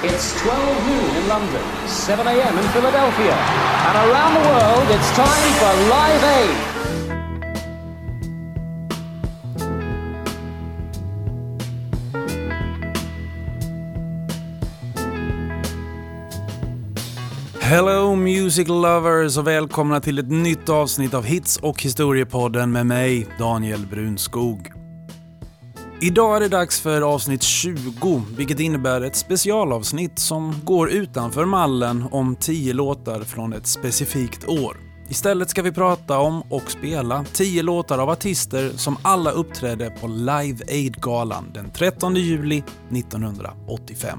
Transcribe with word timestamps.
It's 0.00 0.40
12 0.42 0.86
noon 0.86 1.16
in 1.16 1.28
London, 1.28 1.62
7 1.88 2.24
a.m. 2.24 2.58
in 2.58 2.68
Philadelphia, 2.68 3.34
and 3.34 3.96
around 3.96 4.34
the 4.34 4.40
world 4.48 4.88
it's 4.90 5.10
time 5.16 5.52
for 5.58 5.74
Live 5.90 6.24
Aid. 6.24 6.56
Hello 17.60 18.16
Music 18.16 18.68
Lovers 18.68 19.36
och 19.36 19.46
välkomna 19.46 20.00
till 20.00 20.18
ett 20.18 20.30
nytt 20.30 20.68
avsnitt 20.68 21.14
av 21.14 21.24
Hits 21.24 21.56
och 21.56 21.82
historiepodden 21.82 22.72
med 22.72 22.86
mig, 22.86 23.26
Daniel 23.38 23.86
Brunskog. 23.86 24.77
Idag 26.00 26.36
är 26.36 26.40
det 26.40 26.48
dags 26.48 26.80
för 26.80 27.02
avsnitt 27.02 27.42
20, 27.42 28.22
vilket 28.36 28.60
innebär 28.60 29.00
ett 29.00 29.16
specialavsnitt 29.16 30.18
som 30.18 30.54
går 30.64 30.90
utanför 30.90 31.44
mallen 31.44 32.04
om 32.12 32.36
10 32.36 32.72
låtar 32.72 33.20
från 33.20 33.52
ett 33.52 33.66
specifikt 33.66 34.48
år. 34.48 34.76
Istället 35.08 35.50
ska 35.50 35.62
vi 35.62 35.72
prata 35.72 36.18
om 36.18 36.42
och 36.42 36.70
spela 36.70 37.24
10 37.32 37.62
låtar 37.62 37.98
av 37.98 38.10
artister 38.10 38.70
som 38.70 38.96
alla 39.02 39.30
uppträdde 39.30 39.90
på 39.90 40.06
Live 40.06 40.58
Aid-galan 40.68 41.50
den 41.54 41.70
13 41.70 42.16
juli 42.16 42.62
1985. 42.90 44.18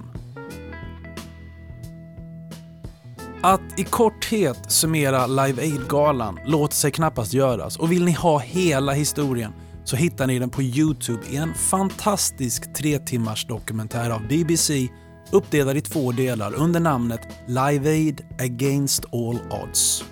Att 3.42 3.80
i 3.80 3.84
korthet 3.84 4.59
summera 4.68 5.28
Live 5.28 5.62
Aid-galan 5.62 6.40
låter 6.46 6.76
sig 6.76 6.92
knappast 6.92 7.34
göras 7.34 7.78
och 7.78 7.92
vill 7.92 8.06
ni 8.06 8.12
ha 8.12 8.40
hela 8.40 8.92
historien 8.92 9.54
så 9.90 9.96
hittar 9.96 10.28
ni 10.28 10.40
den 10.40 10.50
på 10.50 10.62
Youtube 10.62 11.22
i 11.30 11.36
en 11.36 11.54
fantastisk 11.54 12.74
tre 12.74 13.00
timmars 13.00 13.46
dokumentär 13.46 14.10
av 14.10 14.28
BBC 14.28 14.88
uppdelad 15.31 15.78
i 15.78 15.81
två 15.81 16.12
delar 16.12 16.54
under 16.54 16.80
namnet 16.80 17.20
Live 17.48 17.90
Aid 17.90 18.22
Against 18.40 19.06
All 19.14 19.40
Odds. 19.64 20.04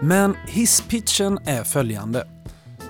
Men 0.00 0.34
hisspitchen 0.46 1.38
är 1.44 1.64
följande. 1.64 2.26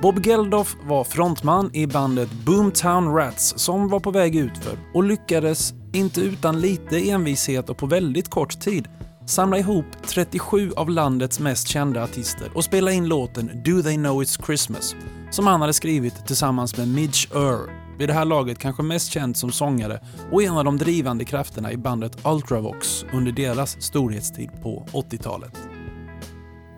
Bob 0.03 0.27
Geldof 0.27 0.77
var 0.83 1.05
frontman 1.05 1.71
i 1.73 1.87
bandet 1.87 2.31
Boomtown 2.47 3.15
Rats 3.15 3.55
som 3.57 3.89
var 3.89 4.01
på 4.01 4.11
väg 4.11 4.37
utför 4.37 4.79
och 4.95 5.05
lyckades, 5.05 5.75
inte 5.93 6.21
utan 6.21 6.61
lite 6.61 7.11
envishet 7.11 7.71
och 7.71 7.79
på 7.79 7.87
väldigt 7.87 8.29
kort 8.29 8.61
tid, 8.61 8.89
samla 9.29 9.59
ihop 9.59 9.87
37 10.07 10.73
av 10.77 10.91
landets 10.91 11.41
mest 11.41 11.69
kända 11.69 12.05
artister 12.05 12.51
och 12.55 12.65
spela 12.65 12.93
in 12.93 13.09
låten 13.09 13.51
“Do 13.65 13.83
They 13.83 13.97
Know 13.97 14.23
It's 14.23 14.47
Christmas” 14.47 14.97
som 15.31 15.47
han 15.47 15.61
hade 15.61 15.73
skrivit 15.73 16.27
tillsammans 16.27 16.77
med 16.77 16.89
Midge 16.89 17.29
Ure, 17.35 17.73
vid 17.99 18.09
det 18.09 18.13
här 18.13 18.25
laget 18.25 18.59
kanske 18.59 18.83
mest 18.83 19.13
känd 19.13 19.37
som 19.37 19.53
sångare 19.53 20.01
och 20.33 20.43
en 20.43 20.59
av 20.59 20.65
de 20.65 20.79
drivande 20.79 21.25
krafterna 21.25 21.73
i 21.73 21.77
bandet 21.77 22.27
Ultravox 22.27 23.05
under 23.13 23.33
deras 23.33 23.83
storhetstid 23.83 24.51
på 24.63 24.87
80-talet. 24.93 25.59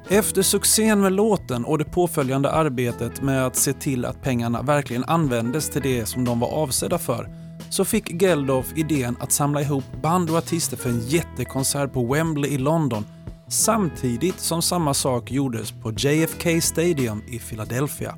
Efter 0.08 0.42
succén 0.42 1.00
med 1.00 1.12
låten 1.12 1.64
och 1.64 1.78
det 1.78 1.84
påföljande 1.84 2.50
arbetet 2.50 3.22
med 3.22 3.46
att 3.46 3.56
se 3.56 3.72
till 3.72 4.04
att 4.04 4.22
pengarna 4.22 4.62
verkligen 4.62 5.04
användes 5.04 5.70
till 5.70 5.82
det 5.82 6.06
som 6.06 6.24
de 6.24 6.40
var 6.40 6.48
avsedda 6.48 6.98
för 6.98 7.39
så 7.70 7.84
fick 7.84 8.22
Geldof 8.22 8.66
idén 8.76 9.16
att 9.20 9.32
samla 9.32 9.62
ihop 9.62 9.84
band 10.02 10.30
och 10.30 10.36
artister 10.36 10.76
för 10.76 10.90
en 10.90 11.00
jättekonsert 11.00 11.92
på 11.92 12.14
Wembley 12.14 12.50
i 12.50 12.58
London 12.58 13.04
samtidigt 13.48 14.40
som 14.40 14.62
samma 14.62 14.94
sak 14.94 15.30
gjordes 15.30 15.72
på 15.72 15.92
JFK 15.92 16.60
Stadium 16.60 17.22
i 17.28 17.38
Philadelphia. 17.38 18.14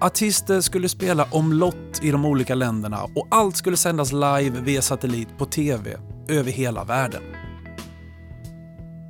Artister 0.00 0.60
skulle 0.60 0.88
spela 0.88 1.26
omlott 1.30 2.00
i 2.02 2.10
de 2.10 2.24
olika 2.24 2.54
länderna 2.54 3.02
och 3.14 3.26
allt 3.30 3.56
skulle 3.56 3.76
sändas 3.76 4.12
live 4.12 4.60
via 4.60 4.82
satellit 4.82 5.38
på 5.38 5.44
TV 5.44 5.96
över 6.28 6.52
hela 6.52 6.84
världen. 6.84 7.22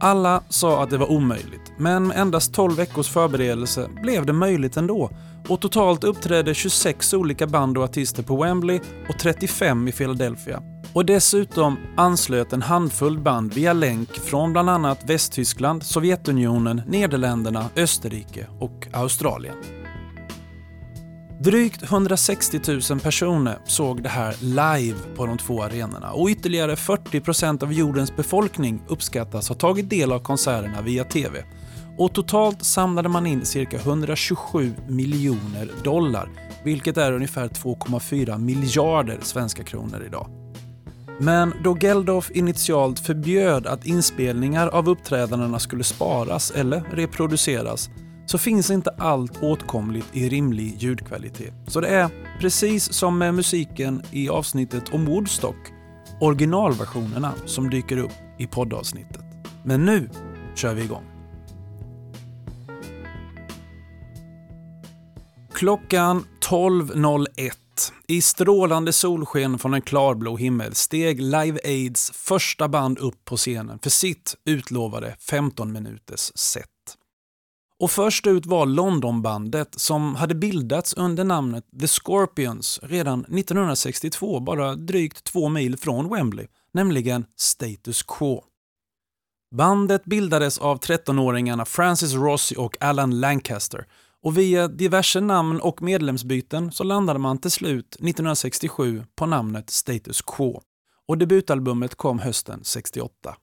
Alla 0.01 0.43
sa 0.49 0.83
att 0.83 0.91
det 0.91 0.99
var 0.99 1.11
omöjligt, 1.11 1.73
men 1.79 2.07
med 2.07 2.19
endast 2.19 2.55
12 2.55 2.77
veckors 2.77 3.09
förberedelse 3.09 3.89
blev 4.03 4.27
det 4.27 4.33
möjligt 4.33 4.77
ändå 4.77 5.11
och 5.51 5.61
totalt 5.61 6.05
uppträdde 6.05 6.55
26 6.55 7.15
olika 7.15 7.47
band 7.47 7.79
och 7.79 7.85
artister 7.85 8.23
på 8.23 8.37
Wembley 8.43 8.81
och 9.09 9.19
35 9.19 9.89
i 9.89 9.93
Philadelphia. 9.93 10.63
Och 10.93 11.07
dessutom 11.07 11.77
anslöt 11.97 12.53
en 12.53 12.63
handfull 12.63 13.19
band 13.19 13.55
via 13.55 13.73
länk 13.73 14.11
från 14.11 14.53
bland 14.53 14.71
annat 14.71 15.05
Västtyskland, 15.05 15.83
Sovjetunionen, 15.83 16.83
Nederländerna, 16.87 17.67
Österrike 17.77 18.47
och 18.59 18.87
Australien. 18.93 19.57
Drygt 21.41 21.83
160 21.83 22.61
000 22.91 23.01
personer 23.01 23.59
såg 23.65 24.03
det 24.03 24.09
här 24.09 24.35
live 24.41 24.99
på 25.17 25.27
de 25.27 25.39
två 25.39 25.63
arenorna 25.63 26.13
och 26.13 26.29
ytterligare 26.29 26.75
40% 26.75 27.63
av 27.63 27.73
jordens 27.73 28.17
befolkning 28.17 28.83
uppskattas 28.89 29.49
ha 29.49 29.57
tagit 29.57 29.91
del 29.91 30.13
av 30.13 30.21
konserterna 30.21 30.83
via 30.83 31.05
TV. 31.05 31.45
Och 32.01 32.13
totalt 32.13 32.65
samlade 32.65 33.09
man 33.09 33.27
in 33.27 33.47
cirka 33.47 33.77
127 33.77 34.75
miljoner 34.89 35.71
dollar, 35.85 36.29
vilket 36.65 36.97
är 36.97 37.13
ungefär 37.13 37.49
2,4 37.49 38.39
miljarder 38.39 39.19
svenska 39.23 39.65
kronor 39.65 40.03
idag. 40.07 40.29
Men 41.19 41.55
då 41.65 41.77
Geldof 41.81 42.31
initialt 42.31 42.99
förbjöd 43.01 43.67
att 43.67 43.87
inspelningar 43.87 44.69
av 44.69 44.89
uppträdandena 44.89 45.59
skulle 45.59 45.85
sparas 45.85 46.51
eller 46.51 46.81
reproduceras 46.81 47.91
så 48.27 48.39
finns 48.39 48.71
inte 48.71 48.91
allt 48.91 49.43
åtkomligt 49.43 50.09
i 50.13 50.29
rimlig 50.29 50.75
ljudkvalitet. 50.79 51.55
Så 51.67 51.81
det 51.81 51.89
är, 51.89 52.11
precis 52.41 52.93
som 52.93 53.19
med 53.19 53.35
musiken 53.35 54.03
i 54.11 54.29
avsnittet 54.29 54.95
om 54.95 55.07
Woodstock, 55.07 55.73
originalversionerna 56.21 57.33
som 57.47 57.71
dyker 57.71 57.97
upp 57.97 58.13
i 58.39 58.47
poddavsnittet. 58.47 59.25
Men 59.65 59.85
nu 59.85 60.11
kör 60.55 60.75
vi 60.75 60.83
igång. 60.83 61.20
Klockan 65.61 66.25
12.01 66.49 67.53
i 68.07 68.23
strålande 68.23 68.93
solsken 68.93 69.59
från 69.59 69.75
en 69.75 69.83
klarblå 69.83 70.37
himmel 70.37 70.75
steg 70.75 71.21
Live 71.21 71.59
Aids 71.65 72.11
första 72.11 72.69
band 72.69 72.99
upp 72.99 73.25
på 73.25 73.37
scenen 73.37 73.79
för 73.79 73.91
sitt 73.91 74.37
utlovade 74.45 75.17
15 75.19 75.73
minuters 75.73 76.33
set. 76.35 76.67
Och 77.79 77.91
först 77.91 78.27
ut 78.27 78.47
var 78.47 78.67
Londonbandet 78.67 79.81
som 79.81 80.15
hade 80.15 80.35
bildats 80.35 80.95
under 80.95 81.25
namnet 81.25 81.65
The 81.81 81.89
Scorpions 81.89 82.81
redan 82.83 83.21
1962, 83.21 84.41
bara 84.41 84.75
drygt 84.75 85.25
två 85.25 85.49
mil 85.49 85.77
från 85.77 86.09
Wembley, 86.09 86.47
nämligen 86.73 87.25
Status 87.37 88.03
Quo. 88.03 88.45
Bandet 89.55 90.05
bildades 90.05 90.59
av 90.59 90.81
13-åringarna 90.81 91.65
Francis 91.65 92.15
Rossi 92.15 92.55
och 92.59 92.77
Alan 92.81 93.21
Lancaster 93.21 93.87
och 94.23 94.39
via 94.39 94.69
diverse 94.69 95.21
namn 95.21 95.61
och 95.61 95.83
medlemsbyten 95.83 96.73
så 96.73 96.85
landade 96.85 97.19
man 97.19 97.39
till 97.39 97.51
slut 97.51 97.87
1967 97.87 99.05
på 99.17 99.27
namnet 99.27 99.71
Status 99.71 100.23
Quo 100.23 100.61
och 101.09 101.19
debutalbumet 101.19 101.95
kom 101.95 102.19
hösten 102.19 102.61
68. 102.65 103.37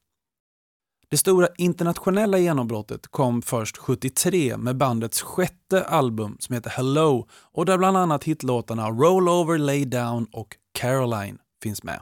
Det 1.09 1.17
stora 1.17 1.47
internationella 1.57 2.37
genombrottet 2.37 3.07
kom 3.07 3.41
först 3.41 3.77
73 3.77 4.57
med 4.57 4.77
bandets 4.77 5.21
sjätte 5.21 5.83
album 5.83 6.37
som 6.39 6.55
heter 6.55 6.69
Hello 6.69 7.27
och 7.31 7.65
där 7.65 7.77
bland 7.77 7.97
annat 7.97 8.23
hitlåtarna 8.23 8.89
Roll 8.89 9.29
Over, 9.29 9.57
Lay 9.57 9.85
Down 9.85 10.27
och 10.31 10.55
Caroline 10.73 11.37
finns 11.63 11.83
med. 11.83 12.01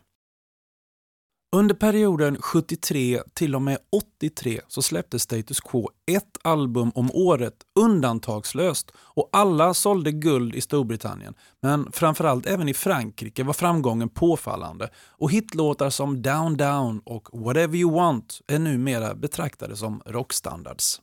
Under 1.52 1.76
perioden 1.76 2.42
73 2.42 3.22
till 3.34 3.56
och 3.56 3.62
med 3.62 3.78
83 4.22 4.62
så 4.68 4.82
släppte 4.82 5.20
Status 5.20 5.60
Quo 5.60 5.90
ett 6.12 6.38
album 6.42 6.92
om 6.96 7.12
året 7.12 7.54
undantagslöst 7.80 8.92
och 8.98 9.30
alla 9.32 9.74
sålde 9.74 10.12
guld 10.12 10.56
i 10.56 10.62
Storbritannien. 10.62 11.34
Men 11.62 11.92
framförallt 11.92 12.46
även 12.46 12.70
i 12.70 12.74
Frankrike 12.74 13.44
var 13.44 13.54
framgången 13.54 14.10
påfallande 14.10 14.90
och 14.96 15.32
hitlåtar 15.32 15.90
som 15.90 16.22
Down 16.22 16.58
Down 16.58 17.02
och 17.06 17.28
Whatever 17.34 17.78
You 17.78 17.92
Want 17.92 18.42
är 18.48 18.60
numera 18.60 19.16
betraktade 19.16 19.76
som 19.76 20.02
rockstandards. 20.06 21.02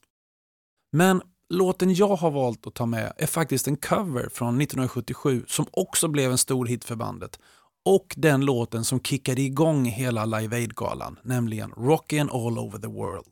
Men 0.93 1.22
låten 1.49 1.94
jag 1.94 2.16
har 2.16 2.31
valt 2.31 2.66
att 2.66 2.75
ta 2.75 2.87
med 2.87 3.12
är 3.16 3.26
faktiskt 3.26 3.69
en 3.69 3.76
cover 3.76 4.28
från 4.32 4.61
1977 4.61 5.44
som 5.49 5.66
också 5.70 6.08
blev 6.08 6.31
en 6.31 6.38
stor 6.38 6.66
hit 6.66 6.84
för 6.84 6.96
bandet 6.96 7.38
och 7.84 8.14
den 8.17 8.44
låten 8.44 8.84
som 8.84 9.00
kickade 9.00 9.43
igång 9.43 9.84
hela 9.84 10.25
Live 10.25 10.56
Aid-galan, 10.56 11.19
nämligen 11.23 11.70
Rockin' 11.70 12.31
All 12.31 12.58
Over 12.58 12.79
The 12.79 12.87
World. 12.87 13.26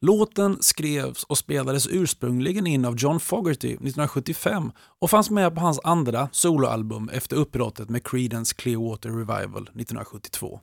Låten 0.00 0.62
skrevs 0.62 1.24
och 1.24 1.38
spelades 1.38 1.86
ursprungligen 1.86 2.66
in 2.66 2.84
av 2.84 2.96
John 2.98 3.20
Fogerty 3.20 3.68
1975 3.68 4.72
och 5.00 5.10
fanns 5.10 5.30
med 5.30 5.54
på 5.54 5.60
hans 5.60 5.80
andra 5.84 6.28
soloalbum 6.32 7.08
efter 7.08 7.36
uppbrottet 7.36 7.88
med 7.88 8.06
Creedence 8.06 8.54
Clearwater 8.54 9.10
Revival 9.10 9.62
1972. 9.62 10.60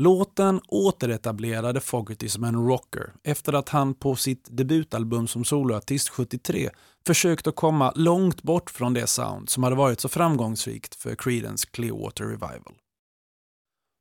Låten 0.00 0.60
återetablerade 0.68 1.80
Fogerty 1.80 2.28
som 2.28 2.44
en 2.44 2.66
rocker 2.66 3.12
efter 3.24 3.52
att 3.52 3.68
han 3.68 3.94
på 3.94 4.16
sitt 4.16 4.48
debutalbum 4.50 5.26
som 5.26 5.44
soloartist 5.44 6.08
73 6.08 6.70
försökt 7.06 7.46
att 7.46 7.56
komma 7.56 7.92
långt 7.94 8.42
bort 8.42 8.70
från 8.70 8.94
det 8.94 9.06
sound 9.06 9.48
som 9.48 9.62
hade 9.62 9.76
varit 9.76 10.00
så 10.00 10.08
framgångsrikt 10.08 10.94
för 10.94 11.14
Creedence 11.14 11.68
Clearwater 11.70 12.24
Revival. 12.24 12.74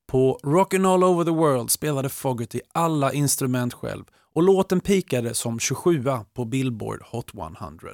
På 0.08 0.40
Rockin' 0.44 0.94
All 0.94 1.04
Over 1.04 1.26
the 1.26 1.32
World 1.32 1.72
spelade 1.72 2.10
Fogerty 2.10 2.60
alla 2.72 3.14
instrument 3.14 3.74
själv 3.74 4.06
och 4.34 4.44
låten 4.44 4.80
pikade 4.80 5.34
som 5.34 5.60
27 5.60 6.04
på 6.34 6.46
Billboard 6.46 7.02
Hot 7.12 7.34
100. 7.34 7.90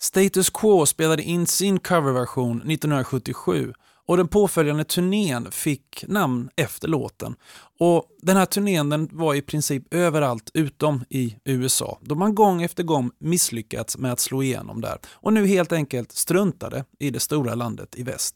Status 0.00 0.50
Quo 0.50 0.86
spelade 0.86 1.22
in 1.22 1.46
sin 1.46 1.78
coverversion 1.78 2.56
1977 2.56 3.72
och 4.08 4.16
den 4.16 4.28
påföljande 4.28 4.84
turnén 4.84 5.50
fick 5.50 6.04
namn 6.08 6.50
efter 6.56 6.88
låten. 6.88 7.36
Och 7.80 8.04
Den 8.22 8.36
här 8.36 8.46
turnén 8.46 8.88
den 8.88 9.08
var 9.12 9.34
i 9.34 9.42
princip 9.42 9.94
överallt 9.94 10.50
utom 10.54 11.04
i 11.10 11.36
USA 11.44 11.98
då 12.02 12.14
man 12.14 12.34
gång 12.34 12.62
efter 12.62 12.82
gång 12.82 13.10
misslyckats 13.18 13.98
med 13.98 14.12
att 14.12 14.20
slå 14.20 14.42
igenom 14.42 14.80
där 14.80 14.98
och 15.12 15.32
nu 15.32 15.46
helt 15.46 15.72
enkelt 15.72 16.12
struntade 16.12 16.84
i 16.98 17.10
det 17.10 17.20
stora 17.20 17.54
landet 17.54 17.94
i 17.98 18.02
väst. 18.02 18.34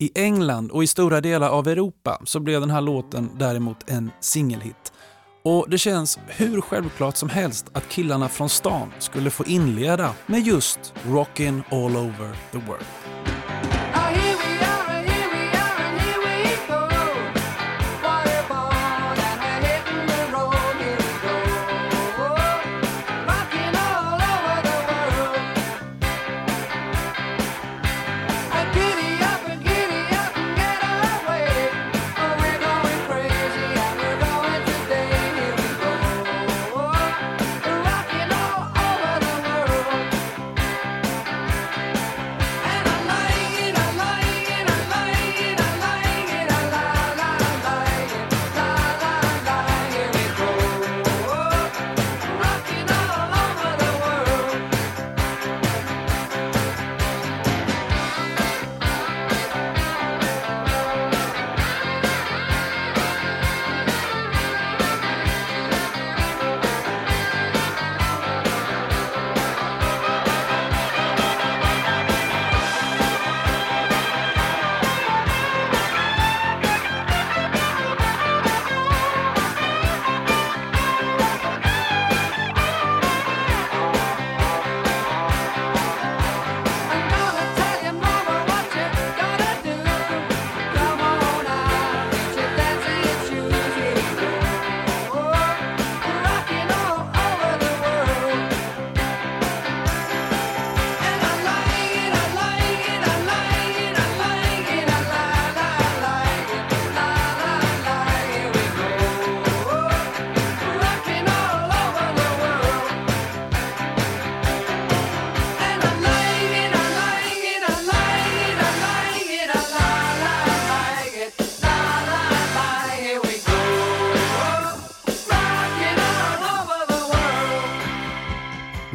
I 0.00 0.10
England 0.14 0.70
och 0.70 0.84
i 0.84 0.86
stora 0.86 1.20
delar 1.20 1.48
av 1.48 1.68
Europa 1.68 2.22
så 2.24 2.40
blev 2.40 2.60
den 2.60 2.70
här 2.70 2.80
låten 2.80 3.30
däremot 3.38 3.90
en 3.90 4.10
singelhit. 4.20 4.92
Och 5.44 5.70
det 5.70 5.78
känns 5.78 6.18
hur 6.28 6.60
självklart 6.60 7.16
som 7.16 7.28
helst 7.28 7.66
att 7.72 7.88
killarna 7.88 8.28
från 8.28 8.48
stan 8.48 8.92
skulle 8.98 9.30
få 9.30 9.44
inleda 9.44 10.14
med 10.26 10.40
just 10.40 10.94
Rockin' 11.04 11.62
all 11.70 11.96
over 11.96 12.36
the 12.52 12.58
world. 12.58 13.39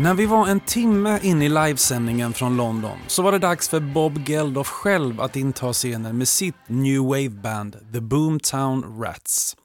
När 0.06 0.14
vi 0.14 0.26
var 0.26 0.48
en 0.48 0.60
timme 0.60 1.20
in 1.24 1.42
i 1.42 1.50
livesändningen 1.50 2.34
från 2.34 2.58
London 2.58 2.98
så 3.08 3.22
var 3.22 3.32
det 3.32 3.40
dags 3.40 3.70
för 3.70 3.80
Bob 3.80 4.30
Geldof 4.30 4.68
själv 4.68 5.22
att 5.22 5.36
inta 5.36 5.74
scenen 5.74 6.18
med 6.18 6.28
sitt 6.28 6.56
New 6.68 7.02
Wave-band 7.02 7.78
The 7.94 8.02
Boomtown 8.02 9.02
Rats. 9.02 9.56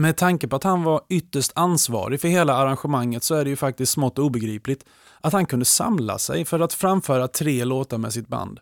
Med 0.00 0.16
tanke 0.16 0.48
på 0.48 0.56
att 0.56 0.64
han 0.64 0.82
var 0.82 1.00
ytterst 1.08 1.52
ansvarig 1.54 2.20
för 2.20 2.28
hela 2.28 2.54
arrangemanget 2.54 3.22
så 3.22 3.34
är 3.34 3.44
det 3.44 3.50
ju 3.50 3.56
faktiskt 3.56 3.92
smått 3.92 4.18
obegripligt 4.18 4.84
att 5.20 5.32
han 5.32 5.46
kunde 5.46 5.64
samla 5.64 6.18
sig 6.18 6.44
för 6.44 6.60
att 6.60 6.72
framföra 6.72 7.28
tre 7.28 7.64
låtar 7.64 7.98
med 7.98 8.12
sitt 8.12 8.28
band. 8.28 8.60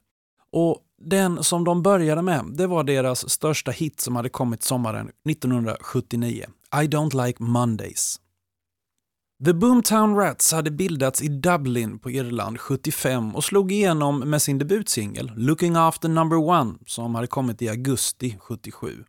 Och 0.52 0.78
den 1.02 1.44
som 1.44 1.64
de 1.64 1.82
började 1.82 2.22
med, 2.22 2.44
det 2.52 2.66
var 2.66 2.84
deras 2.84 3.30
största 3.30 3.70
hit 3.70 4.00
som 4.00 4.16
hade 4.16 4.28
kommit 4.28 4.62
sommaren 4.62 5.10
1979, 5.30 6.46
I 6.82 6.86
Don't 6.86 7.26
Like 7.26 7.42
Mondays. 7.42 8.20
The 9.44 9.52
Boomtown 9.52 10.16
Rats 10.16 10.52
hade 10.52 10.70
bildats 10.70 11.22
i 11.22 11.28
Dublin 11.28 11.98
på 11.98 12.10
Irland 12.10 12.60
75 12.60 13.34
och 13.34 13.44
slog 13.44 13.72
igenom 13.72 14.18
med 14.18 14.42
sin 14.42 14.58
debutsingel 14.58 15.32
Looking 15.36 15.76
After 15.76 16.08
Number 16.08 16.36
One 16.36 16.74
som 16.86 17.14
hade 17.14 17.26
kommit 17.26 17.62
i 17.62 17.68
augusti 17.68 18.36
77. 18.40 19.04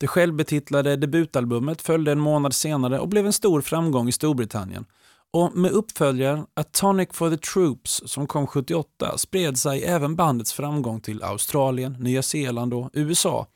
Det 0.00 0.06
självbetitlade 0.06 0.96
debutalbumet 0.96 1.82
följde 1.82 2.12
en 2.12 2.20
månad 2.20 2.54
senare 2.54 2.98
och 2.98 3.08
blev 3.08 3.26
en 3.26 3.32
stor 3.32 3.60
framgång 3.60 4.08
i 4.08 4.12
Storbritannien. 4.12 4.84
Och 5.32 5.56
med 5.56 5.70
uppföljaren 5.70 6.46
A 6.54 6.62
Tonic 6.72 7.08
for 7.12 7.30
the 7.30 7.36
Troops 7.36 8.02
som 8.06 8.26
kom 8.26 8.46
78 8.46 9.18
spred 9.18 9.58
sig 9.58 9.84
även 9.84 10.16
bandets 10.16 10.52
framgång 10.52 11.00
till 11.00 11.22
Australien, 11.22 11.92
Nya 11.92 12.22
Zeeland 12.22 12.74
och 12.74 12.90
USA. 12.92 13.46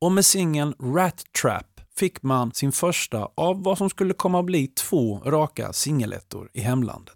Och 0.00 0.12
med 0.12 0.24
singeln 0.24 0.74
Rat 0.78 1.24
Trap 1.42 1.77
fick 1.98 2.22
man 2.22 2.52
sin 2.54 2.72
första 2.72 3.28
av 3.34 3.62
vad 3.62 3.78
som 3.78 3.90
skulle 3.90 4.14
komma 4.14 4.40
att 4.40 4.46
bli 4.46 4.66
två 4.66 5.18
raka 5.24 5.72
singelettor 5.72 6.50
i 6.52 6.60
hemlandet. 6.60 7.14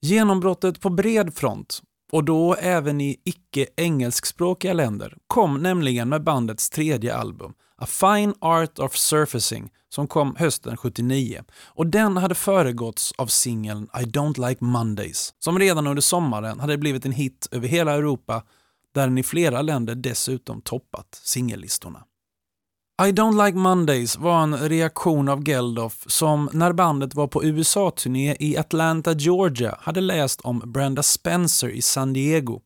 Genombrottet 0.00 0.80
på 0.80 0.90
bred 0.90 1.34
front, 1.34 1.82
och 2.12 2.24
då 2.24 2.54
även 2.54 3.00
i 3.00 3.16
icke-engelskspråkiga 3.24 4.72
länder, 4.72 5.16
kom 5.26 5.62
nämligen 5.62 6.08
med 6.08 6.24
bandets 6.24 6.70
tredje 6.70 7.14
album, 7.14 7.52
A 7.76 7.86
Fine 7.86 8.34
Art 8.40 8.78
of 8.78 8.96
Surfacing, 8.96 9.70
som 9.88 10.06
kom 10.06 10.36
hösten 10.38 10.76
79. 10.76 11.44
Och 11.64 11.86
den 11.86 12.16
hade 12.16 12.34
föregåtts 12.34 13.12
av 13.18 13.26
singeln 13.26 13.88
I 13.94 14.04
Don't 14.04 14.48
Like 14.48 14.64
Mondays, 14.64 15.34
som 15.38 15.58
redan 15.58 15.86
under 15.86 16.02
sommaren 16.02 16.60
hade 16.60 16.78
blivit 16.78 17.06
en 17.06 17.12
hit 17.12 17.48
över 17.50 17.68
hela 17.68 17.92
Europa, 17.92 18.42
där 18.94 19.06
den 19.06 19.18
i 19.18 19.22
flera 19.22 19.62
länder 19.62 19.94
dessutom 19.94 20.60
toppat 20.60 21.20
singellistorna. 21.24 22.04
I 23.02 23.12
Don't 23.12 23.46
Like 23.46 23.58
Mondays 23.58 24.16
var 24.18 24.42
en 24.42 24.56
reaktion 24.56 25.28
av 25.28 25.48
Geldof 25.48 26.04
som 26.06 26.50
när 26.52 26.72
bandet 26.72 27.14
var 27.14 27.26
på 27.26 27.44
USA-turné 27.44 28.36
i 28.40 28.56
Atlanta, 28.56 29.12
Georgia 29.12 29.78
hade 29.80 30.00
läst 30.00 30.40
om 30.40 30.62
Brenda 30.66 31.02
Spencer 31.02 31.68
i 31.68 31.82
San 31.82 32.12
Diego 32.12 32.60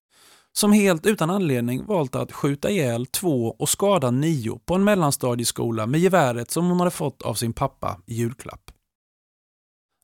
som 0.53 0.73
helt 0.73 1.07
utan 1.07 1.31
anledning 1.31 1.87
valt 1.87 2.15
att 2.15 2.33
skjuta 2.33 2.71
ihjäl 2.71 3.07
två 3.07 3.57
och 3.59 3.69
skada 3.69 4.11
nio 4.11 4.59
på 4.65 4.75
en 4.75 4.85
mellanstadieskola 4.85 5.87
med 5.87 6.01
geväret 6.01 6.51
som 6.51 6.69
hon 6.69 6.79
hade 6.79 6.91
fått 6.91 7.23
av 7.23 7.35
sin 7.35 7.53
pappa 7.53 8.01
i 8.07 8.15
julklapp. 8.15 8.71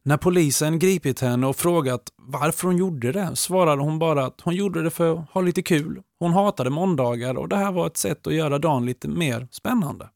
När 0.04 0.16
polisen 0.16 0.78
gripit 0.78 1.20
henne 1.20 1.47
och 1.47 1.56
frågat 1.56 2.02
varför 2.16 2.66
hon 2.66 2.76
gjorde 2.76 3.12
det 3.12 3.37
svarade 3.37 3.82
hon 3.82 3.99
bara 3.99 4.26
att 4.26 4.40
hon 4.40 4.54
gjorde 4.54 4.82
det 4.82 4.90
för 4.90 5.12
att 5.12 5.30
ha 5.30 5.40
lite 5.40 5.62
kul. 5.62 6.02
Hon 6.18 6.32
hatade 6.32 6.70
måndagar 6.70 7.35
och 7.35 7.49
det 7.49 7.56
här 7.56 7.73
var 7.73 7.87
ett 7.87 7.97
sätt 7.97 8.26
att 8.26 8.35
göra 8.35 8.58
dagen 8.58 8.87
lite 8.87 9.08
mer 9.08 9.49
spännande. 9.50 10.08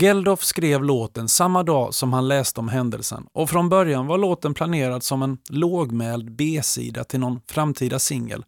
Geldof 0.00 0.44
skrev 0.44 0.84
låten 0.84 1.28
samma 1.28 1.62
dag 1.62 1.94
som 1.94 2.12
han 2.12 2.28
läste 2.28 2.60
om 2.60 2.68
händelsen 2.68 3.26
och 3.32 3.50
från 3.50 3.68
början 3.68 4.06
var 4.06 4.18
låten 4.18 4.54
planerad 4.54 5.02
som 5.02 5.22
en 5.22 5.38
lågmäld 5.48 6.36
B-sida 6.36 7.04
till 7.04 7.20
någon 7.20 7.40
framtida 7.46 7.98
singel. 7.98 8.44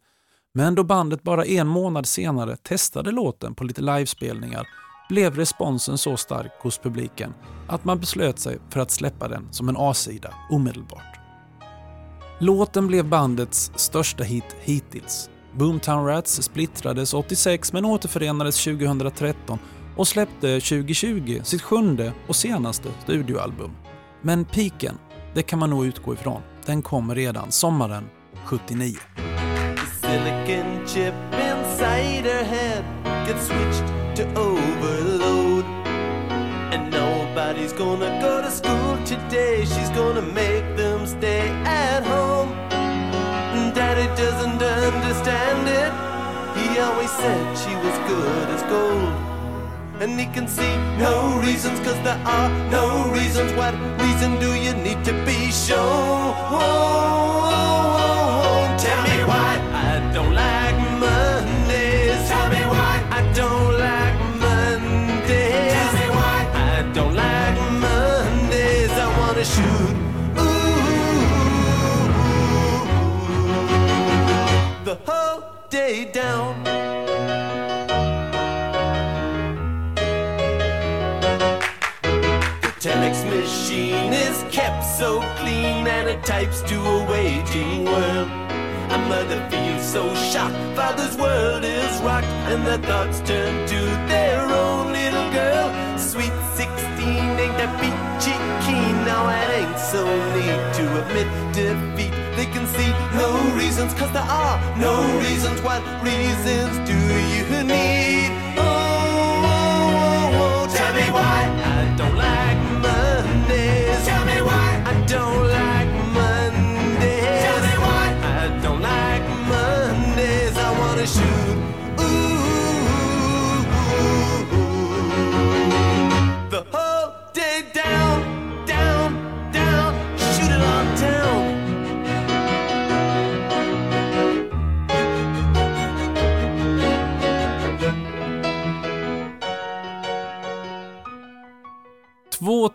Men 0.53 0.75
då 0.75 0.83
bandet 0.83 1.23
bara 1.23 1.45
en 1.45 1.67
månad 1.67 2.05
senare 2.05 2.55
testade 2.55 3.11
låten 3.11 3.55
på 3.55 3.63
lite 3.63 3.81
livespelningar 3.81 4.67
blev 5.09 5.35
responsen 5.35 5.97
så 5.97 6.17
stark 6.17 6.51
hos 6.59 6.77
publiken 6.77 7.33
att 7.67 7.85
man 7.85 7.99
beslöt 7.99 8.39
sig 8.39 8.57
för 8.69 8.79
att 8.79 8.91
släppa 8.91 9.27
den 9.27 9.47
som 9.53 9.69
en 9.69 9.77
A-sida 9.77 10.33
omedelbart. 10.49 11.19
Låten 12.39 12.87
blev 12.87 13.05
bandets 13.05 13.71
största 13.75 14.23
hit 14.23 14.55
hittills. 14.61 15.29
Boomtown 15.53 16.05
Rats 16.05 16.43
splittrades 16.43 17.13
86 17.13 17.73
men 17.73 17.85
återförenades 17.85 18.63
2013 18.63 19.59
och 19.99 20.07
släppte 20.07 20.59
2020 20.59 21.41
sitt 21.43 21.61
sjunde 21.61 22.13
och 22.27 22.35
senaste 22.35 22.89
studioalbum. 23.03 23.71
Men 24.21 24.45
piken, 24.45 24.97
det 25.33 25.41
kan 25.41 25.59
man 25.59 25.69
nog 25.69 25.85
utgå 25.85 26.13
ifrån, 26.13 26.41
den 26.65 26.81
kom 26.81 27.15
redan 27.15 27.51
sommaren 27.51 28.09
79. 28.45 28.95
silicon 30.01 30.87
chip 30.87 31.13
inside 31.33 32.25
her 32.25 32.43
head 32.43 32.83
switched 33.39 33.85
to 34.15 34.23
overload. 34.41 35.65
And 36.73 36.93
nobody's 36.93 37.73
gonna 37.77 38.21
go 38.21 38.41
to 38.41 38.51
school 38.51 38.97
today, 39.05 39.65
she's 39.65 39.89
gonna 39.97 40.21
make 40.21 40.77
them 40.77 41.07
stay 41.07 41.49
at 41.65 42.03
home. 42.05 42.49
Daddy 43.75 44.07
doesn't 44.21 44.63
understand 44.63 45.67
it, 45.67 45.91
he 46.57 46.79
always 46.79 47.11
said 47.11 47.57
she 47.57 47.75
was 47.75 47.97
good 48.07 48.49
as 48.55 48.63
gold. 48.63 49.18
And 50.01 50.17
he 50.17 50.27
can 50.27 50.47
see 50.47 50.77
no 50.97 51.41
reasons, 51.43 51.77
cause 51.81 51.99
there 52.03 52.21
are 52.25 52.49
no 52.71 53.11
reasons. 53.11 53.51
What 53.51 53.73
reason 53.99 54.39
do 54.39 54.53
you 54.53 54.73
need 54.73 55.03
to 55.03 55.11
be 55.25 55.51
shown? 55.51 56.35
Tell 58.79 59.01
me 59.03 59.23
why 59.27 59.59
I 59.73 59.99
don't 60.13 60.33
like 60.33 60.79
Mondays. 61.03 62.29
Tell 62.29 62.47
me 62.49 62.61
why 62.73 63.03
I 63.11 63.21
don't 63.33 63.77
like 63.77 64.17
Mondays. 64.39 65.73
Tell 65.75 65.91
me 65.99 66.07
why 66.15 66.47
I 66.55 66.81
don't 66.93 67.13
like 67.13 67.59
Mondays. 67.83 68.91
I 68.91 69.07
wanna 69.19 69.43
shoot. 69.43 69.95
Ooh, 70.39 70.85
the 74.85 74.95
whole 75.05 75.43
day 75.69 76.05
down. 76.05 76.78
Types 86.39 86.61
to 86.61 86.75
a 86.79 86.97
waging 87.11 87.83
world. 87.83 88.29
A 88.95 88.97
mother 89.11 89.39
feels 89.51 89.83
so 89.95 90.03
shocked, 90.31 90.55
father's 90.73 91.17
world 91.17 91.63
is 91.65 91.93
rocked, 92.01 92.33
and 92.51 92.65
their 92.65 92.81
thoughts 92.89 93.19
turn 93.29 93.53
to 93.67 93.81
their 94.11 94.39
own 94.63 94.93
little 94.99 95.29
girl. 95.39 95.67
Sweet 95.97 96.35
16 96.55 97.07
ain't 97.43 97.57
that 97.59 97.73
peachy 97.81 98.35
keen, 98.65 98.95
now 99.09 99.23
it 99.39 99.49
ain't 99.59 99.79
so 99.91 100.01
neat 100.35 100.61
to 100.77 100.83
admit 101.01 101.29
defeat. 101.57 102.15
They 102.37 102.47
can 102.55 102.65
see 102.75 102.91
no 103.21 103.29
reasons, 103.61 103.93
cause 103.99 104.11
there 104.13 104.31
are 104.43 104.57
no 104.77 104.95
reasons. 105.25 105.59
What 105.61 105.83
reasons 106.09 106.73
do 106.89 106.99
you 107.35 107.47
need? 107.75 108.29
Oh, 108.55 109.43
oh, 109.43 109.59
oh, 110.35 110.41
oh 110.41 110.75
tell 110.77 110.93
me 110.99 111.05
why 111.17 111.39
I 111.75 111.95
don't 111.97 112.15
like 112.15 112.48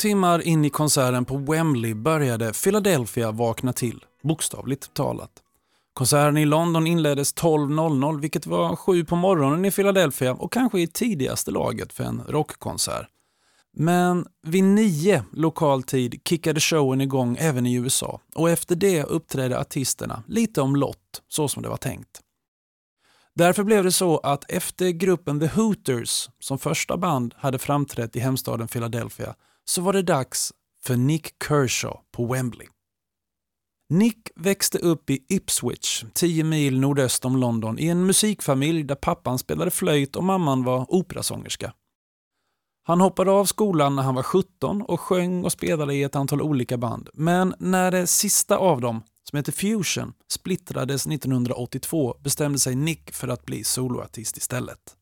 timmar 0.04 0.42
in 0.42 0.64
i 0.64 0.70
konserten 0.70 1.24
på 1.24 1.36
Wembley 1.36 1.94
började 1.94 2.52
Philadelphia 2.52 3.30
vakna 3.30 3.72
till, 3.72 4.04
bokstavligt 4.22 4.94
talat. 4.94 5.30
Konserten 5.94 6.36
i 6.36 6.44
London 6.44 6.86
inleddes 6.86 7.34
12.00 7.34 8.20
vilket 8.20 8.46
var 8.46 8.76
sju 8.76 9.04
på 9.04 9.16
morgonen 9.16 9.64
i 9.64 9.70
Philadelphia 9.70 10.34
och 10.34 10.52
kanske 10.52 10.80
i 10.80 10.86
tidigaste 10.86 11.50
laget 11.50 11.92
för 11.92 12.04
en 12.04 12.22
rockkonsert. 12.28 13.06
Men 13.76 14.26
vid 14.46 14.64
nio 14.64 15.24
lokal 15.32 15.82
tid 15.82 16.20
kickade 16.28 16.60
showen 16.60 17.00
igång 17.00 17.36
även 17.40 17.66
i 17.66 17.74
USA 17.74 18.20
och 18.34 18.50
efter 18.50 18.76
det 18.76 19.02
uppträdde 19.02 19.60
artisterna 19.60 20.22
lite 20.26 20.60
om 20.60 20.76
lott, 20.76 21.22
så 21.28 21.48
som 21.48 21.62
det 21.62 21.68
var 21.68 21.76
tänkt. 21.76 22.20
Därför 23.34 23.64
blev 23.64 23.84
det 23.84 23.92
så 23.92 24.18
att 24.18 24.50
efter 24.50 24.90
gruppen 24.90 25.40
The 25.40 25.46
Hooters, 25.46 26.28
som 26.38 26.58
första 26.58 26.96
band 26.96 27.34
hade 27.38 27.58
framträtt 27.58 28.16
i 28.16 28.20
hemstaden 28.20 28.68
Philadelphia, 28.68 29.34
så 29.64 29.82
var 29.82 29.92
det 29.92 30.02
dags 30.02 30.52
för 30.82 30.96
Nick 30.96 31.44
Kershaw 31.48 32.00
på 32.12 32.26
Wembley. 32.26 32.66
Nick 33.88 34.30
växte 34.36 34.78
upp 34.78 35.10
i 35.10 35.24
Ipswich, 35.28 36.04
10 36.14 36.44
mil 36.44 36.80
nordöst 36.80 37.24
om 37.24 37.36
London, 37.36 37.78
i 37.78 37.86
en 37.86 38.06
musikfamilj 38.06 38.82
där 38.82 38.94
pappan 38.94 39.38
spelade 39.38 39.70
flöjt 39.70 40.16
och 40.16 40.24
mamman 40.24 40.64
var 40.64 40.86
operasångerska. 40.88 41.72
Han 42.86 43.00
hoppade 43.00 43.30
av 43.30 43.44
skolan 43.44 43.96
när 43.96 44.02
han 44.02 44.14
var 44.14 44.22
17 44.22 44.82
och 44.82 45.00
sjöng 45.00 45.44
och 45.44 45.52
spelade 45.52 45.94
i 45.94 46.02
ett 46.02 46.16
antal 46.16 46.42
olika 46.42 46.76
band. 46.76 47.08
Men 47.14 47.54
när 47.58 47.90
det 47.90 48.06
sista 48.06 48.56
av 48.56 48.80
dem, 48.80 49.02
som 49.30 49.36
heter 49.36 49.52
Fusion, 49.52 50.12
splittrades 50.28 51.06
1982 51.06 52.16
bestämde 52.20 52.58
sig 52.58 52.74
Nick 52.74 53.12
för 53.12 53.28
att 53.28 53.44
bli 53.44 53.64
soloartist 53.64 54.36
istället. 54.36 54.96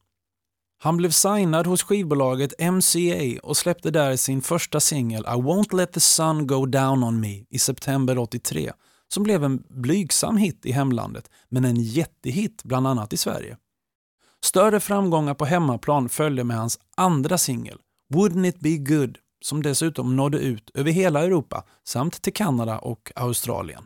Han 0.85 0.97
blev 0.97 1.11
signad 1.11 1.67
hos 1.67 1.83
skivbolaget 1.83 2.53
MCA 2.73 3.41
och 3.43 3.57
släppte 3.57 3.91
där 3.91 4.17
sin 4.17 4.43
första 4.43 4.81
singel 4.81 5.23
I 5.23 5.35
won't 5.35 5.77
let 5.77 5.93
the 5.93 6.01
sun 6.01 6.47
go 6.47 6.67
down 6.67 7.05
on 7.05 7.21
me 7.21 7.45
i 7.51 7.59
september 7.59 8.19
83 8.19 8.73
som 9.09 9.23
blev 9.23 9.45
en 9.45 9.63
blygsam 9.69 10.37
hit 10.37 10.67
i 10.67 10.73
hemlandet 10.73 11.31
men 11.49 11.65
en 11.65 11.77
jättehit 11.77 12.65
bland 12.65 12.87
annat 12.87 13.13
i 13.13 13.17
Sverige. 13.17 13.57
Större 14.45 14.81
framgångar 14.81 15.35
på 15.35 15.45
hemmaplan 15.45 16.09
följde 16.09 16.45
med 16.45 16.57
hans 16.57 16.79
andra 16.97 17.39
singel 17.39 17.79
Wouldn't 18.15 18.47
it 18.47 18.61
be 18.61 18.77
good 18.77 19.19
som 19.45 19.63
dessutom 19.63 20.17
nådde 20.17 20.39
ut 20.39 20.71
över 20.75 20.91
hela 20.91 21.25
Europa 21.25 21.65
samt 21.85 22.23
till 22.23 22.33
Kanada 22.35 22.79
och 22.79 23.13
Australien. 23.17 23.85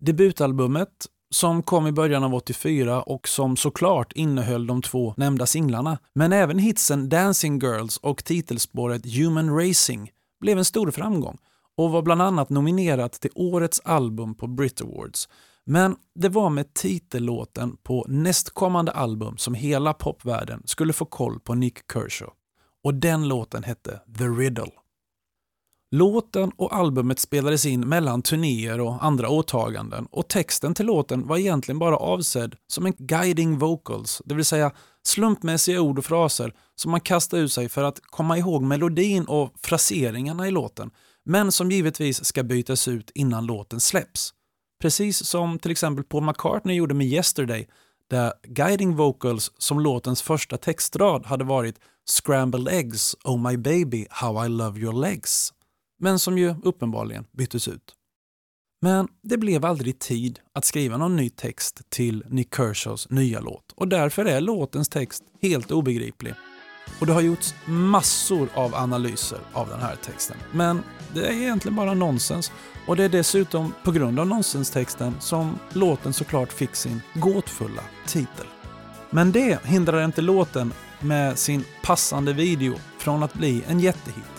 Debutalbumet 0.00 1.06
som 1.30 1.62
kom 1.62 1.86
i 1.86 1.92
början 1.92 2.24
av 2.24 2.34
84 2.34 3.02
och 3.02 3.28
som 3.28 3.56
såklart 3.56 4.12
innehöll 4.12 4.66
de 4.66 4.82
två 4.82 5.14
nämnda 5.16 5.46
singlarna, 5.46 5.98
men 6.12 6.32
även 6.32 6.58
hitsen 6.58 7.08
Dancing 7.08 7.58
Girls 7.58 7.96
och 7.96 8.24
titelspåret 8.24 9.14
Human 9.16 9.58
Racing 9.58 10.10
blev 10.40 10.58
en 10.58 10.64
stor 10.64 10.90
framgång 10.90 11.38
och 11.76 11.90
var 11.90 12.02
bland 12.02 12.22
annat 12.22 12.50
nominerat 12.50 13.12
till 13.12 13.30
Årets 13.34 13.80
album 13.84 14.34
på 14.34 14.46
Brit 14.46 14.80
Awards. 14.80 15.28
Men 15.64 15.96
det 16.14 16.28
var 16.28 16.50
med 16.50 16.74
titellåten 16.74 17.76
på 17.76 18.06
nästkommande 18.08 18.92
album 18.92 19.36
som 19.36 19.54
hela 19.54 19.92
popvärlden 19.92 20.62
skulle 20.64 20.92
få 20.92 21.04
koll 21.04 21.40
på 21.40 21.54
Nick 21.54 21.78
Kershaw. 21.92 22.34
Och 22.84 22.94
den 22.94 23.28
låten 23.28 23.64
hette 23.64 24.00
The 24.18 24.24
Riddle. 24.24 24.70
Låten 25.90 26.50
och 26.56 26.76
albumet 26.76 27.18
spelades 27.18 27.66
in 27.66 27.80
mellan 27.80 28.22
turnéer 28.22 28.80
och 28.80 29.04
andra 29.04 29.28
åtaganden 29.28 30.06
och 30.10 30.28
texten 30.28 30.74
till 30.74 30.86
låten 30.86 31.26
var 31.26 31.38
egentligen 31.38 31.78
bara 31.78 31.96
avsedd 31.96 32.54
som 32.66 32.86
en 32.86 32.94
guiding 32.98 33.58
vocals, 33.58 34.22
det 34.24 34.34
vill 34.34 34.44
säga 34.44 34.72
slumpmässiga 35.06 35.80
ord 35.80 35.98
och 35.98 36.04
fraser 36.04 36.54
som 36.74 36.90
man 36.90 37.00
kastar 37.00 37.38
ut 37.38 37.52
sig 37.52 37.68
för 37.68 37.84
att 37.84 38.00
komma 38.02 38.38
ihåg 38.38 38.62
melodin 38.62 39.24
och 39.24 39.54
fraseringarna 39.62 40.48
i 40.48 40.50
låten, 40.50 40.90
men 41.24 41.52
som 41.52 41.70
givetvis 41.70 42.24
ska 42.24 42.42
bytas 42.42 42.88
ut 42.88 43.10
innan 43.14 43.46
låten 43.46 43.80
släpps. 43.80 44.34
Precis 44.80 45.24
som 45.24 45.58
till 45.58 45.70
exempel 45.70 46.04
Paul 46.04 46.24
McCartney 46.24 46.76
gjorde 46.76 46.94
med 46.94 47.06
Yesterday, 47.06 47.68
där 48.10 48.32
guiding 48.42 48.96
vocals 48.96 49.52
som 49.58 49.80
låtens 49.80 50.22
första 50.22 50.56
textrad 50.56 51.26
hade 51.26 51.44
varit 51.44 51.76
“Scrambled 52.10 52.68
eggs, 52.68 53.16
oh 53.24 53.50
my 53.50 53.56
baby, 53.56 54.06
how 54.10 54.46
I 54.46 54.48
love 54.48 54.80
your 54.80 54.92
legs” 54.92 55.52
men 55.98 56.18
som 56.18 56.38
ju 56.38 56.54
uppenbarligen 56.62 57.24
byttes 57.32 57.68
ut. 57.68 57.94
Men 58.82 59.08
det 59.22 59.38
blev 59.38 59.64
aldrig 59.64 59.98
tid 59.98 60.40
att 60.52 60.64
skriva 60.64 60.96
någon 60.96 61.16
ny 61.16 61.30
text 61.30 61.82
till 61.88 62.24
Nick 62.28 62.54
Kershaws 62.56 63.10
nya 63.10 63.40
låt 63.40 63.72
och 63.74 63.88
därför 63.88 64.24
är 64.24 64.40
låtens 64.40 64.88
text 64.88 65.22
helt 65.42 65.70
obegriplig. 65.70 66.34
Och 67.00 67.06
det 67.06 67.12
har 67.12 67.20
gjorts 67.20 67.54
massor 67.66 68.48
av 68.54 68.74
analyser 68.74 69.38
av 69.52 69.68
den 69.68 69.80
här 69.80 69.96
texten. 69.96 70.36
Men 70.52 70.82
det 71.14 71.26
är 71.26 71.32
egentligen 71.32 71.76
bara 71.76 71.94
nonsens 71.94 72.52
och 72.86 72.96
det 72.96 73.04
är 73.04 73.08
dessutom 73.08 73.74
på 73.84 73.92
grund 73.92 74.20
av 74.20 74.26
nonsenstexten 74.26 75.14
som 75.20 75.58
låten 75.72 76.12
såklart 76.12 76.52
fick 76.52 76.74
sin 76.74 77.02
gåtfulla 77.14 77.82
titel. 78.06 78.46
Men 79.10 79.32
det 79.32 79.64
hindrar 79.64 80.04
inte 80.04 80.20
låten 80.20 80.72
med 81.00 81.38
sin 81.38 81.64
passande 81.82 82.32
video 82.32 82.74
från 82.98 83.22
att 83.22 83.34
bli 83.34 83.64
en 83.66 83.80
jättehit. 83.80 84.37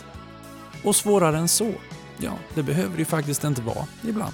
Och 0.84 0.96
svårare 0.96 1.38
än 1.38 1.48
så, 1.48 1.72
ja, 2.18 2.32
det 2.56 2.64
behöver 2.64 2.98
ju 2.98 3.06
faktiskt 3.06 3.44
inte 3.44 3.62
vara 3.62 3.86
ibland. 4.04 4.34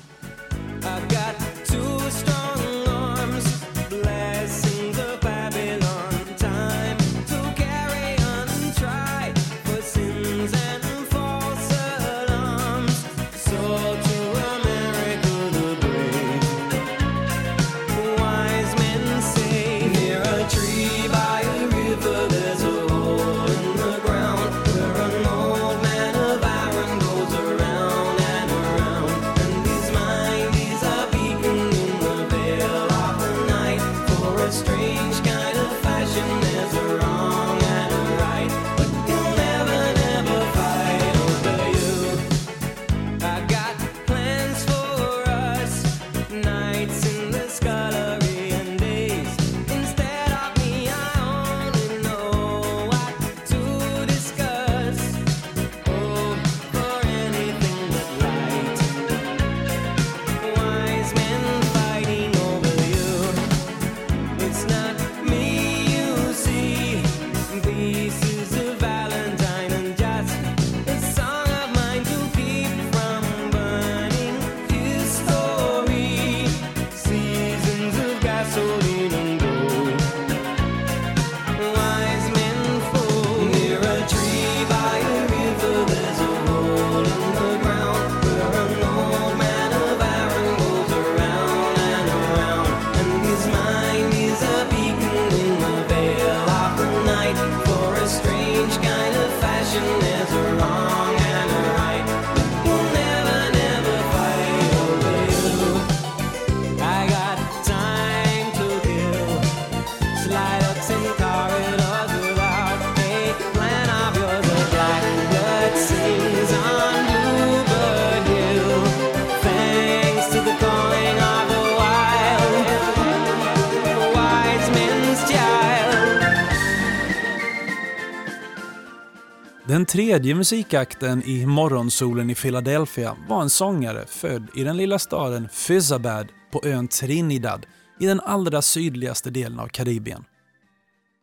Den 129.76 129.86
tredje 129.86 130.36
musikakten 130.36 131.24
i 131.24 131.46
Morgonsolen 131.46 132.30
i 132.30 132.36
Philadelphia 132.36 133.16
var 133.30 133.42
en 133.42 133.50
sångare 133.50 134.06
född 134.08 134.48
i 134.56 134.64
den 134.64 134.78
lilla 134.78 135.00
staden 135.00 135.50
Fyzabad 135.50 136.28
på 136.52 136.62
ön 136.66 136.88
Trinidad 136.88 137.66
i 138.00 138.06
den 138.06 138.20
allra 138.20 138.62
sydligaste 138.62 139.30
delen 139.30 139.60
av 139.60 139.68
Karibien. 139.68 140.24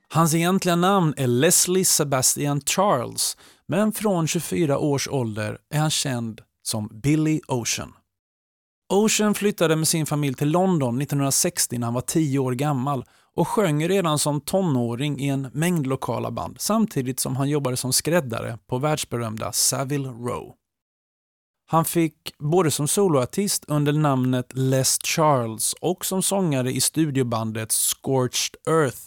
Hans 0.08 0.34
egentliga 0.34 0.76
namn 0.76 1.14
är 1.16 1.26
Leslie 1.26 1.84
Sebastian 1.84 2.60
Charles, 2.60 3.36
men 3.68 3.92
från 3.92 4.26
24 4.26 4.78
års 4.78 5.08
ålder 5.08 5.58
är 5.74 5.78
han 5.78 5.90
känd 5.90 6.40
som 6.62 7.00
Billy 7.02 7.40
Ocean. 7.48 7.92
Ocean 8.92 9.34
flyttade 9.34 9.76
med 9.76 9.88
sin 9.88 10.06
familj 10.06 10.34
till 10.34 10.50
London 10.50 11.00
1960 11.00 11.78
när 11.78 11.86
han 11.86 11.94
var 11.94 12.00
10 12.00 12.38
år 12.38 12.52
gammal 12.52 13.04
och 13.36 13.48
sjöng 13.48 13.88
redan 13.88 14.18
som 14.18 14.40
tonåring 14.40 15.20
i 15.20 15.28
en 15.28 15.50
mängd 15.52 15.86
lokala 15.86 16.30
band 16.30 16.56
samtidigt 16.60 17.20
som 17.20 17.36
han 17.36 17.48
jobbade 17.48 17.76
som 17.76 17.92
skräddare 17.92 18.58
på 18.66 18.78
världsberömda 18.78 19.52
Savile 19.52 20.08
Row. 20.08 20.54
Han 21.66 21.84
fick 21.84 22.34
både 22.38 22.70
som 22.70 22.88
soloartist 22.88 23.64
under 23.68 23.92
namnet 23.92 24.52
Les 24.54 24.98
Charles 25.04 25.74
och 25.80 26.04
som 26.04 26.22
sångare 26.22 26.72
i 26.72 26.80
studiobandet 26.80 27.72
Scorched 27.72 28.56
Earth 28.68 29.00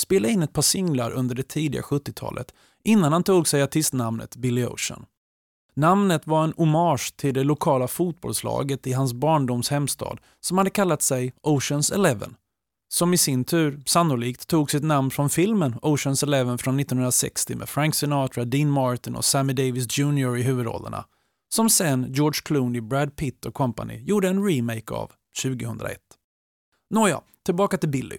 spela 0.00 0.28
in 0.28 0.42
ett 0.42 0.52
par 0.52 0.62
singlar 0.62 1.10
under 1.10 1.34
det 1.34 1.48
tidiga 1.48 1.82
70-talet 1.82 2.54
innan 2.84 3.12
han 3.12 3.22
tog 3.22 3.48
sig 3.48 3.62
artistnamnet 3.62 4.36
Billy 4.36 4.64
Ocean. 4.64 5.06
Namnet 5.74 6.26
var 6.26 6.44
en 6.44 6.54
hommage 6.56 7.16
till 7.16 7.34
det 7.34 7.44
lokala 7.44 7.88
fotbollslaget 7.88 8.86
i 8.86 8.92
hans 8.92 9.12
barndoms 9.12 9.70
hemstad 9.70 10.18
som 10.40 10.58
hade 10.58 10.70
kallat 10.70 11.02
sig 11.02 11.32
Oceans 11.42 11.90
Eleven 11.90 12.36
som 12.88 13.14
i 13.14 13.18
sin 13.18 13.44
tur 13.44 13.82
sannolikt 13.86 14.46
tog 14.46 14.70
sitt 14.70 14.82
namn 14.82 15.10
från 15.10 15.30
filmen 15.30 15.74
Oceans 15.82 16.22
Eleven 16.22 16.58
från 16.58 16.80
1960 16.80 17.56
med 17.56 17.68
Frank 17.68 17.94
Sinatra, 17.94 18.44
Dean 18.44 18.70
Martin 18.70 19.16
och 19.16 19.24
Sammy 19.24 19.52
Davis 19.52 19.98
Jr 19.98 20.36
i 20.36 20.42
huvudrollerna, 20.42 21.04
som 21.48 21.70
sen 21.70 22.12
George 22.12 22.40
Clooney, 22.44 22.80
Brad 22.80 23.16
Pitt 23.16 23.46
och 23.46 23.54
company 23.54 24.02
gjorde 24.04 24.28
en 24.28 24.44
remake 24.44 24.94
av 24.94 25.12
2001. 25.42 25.98
Nåja, 26.90 27.20
tillbaka 27.44 27.78
till 27.78 27.88
Billy. 27.88 28.16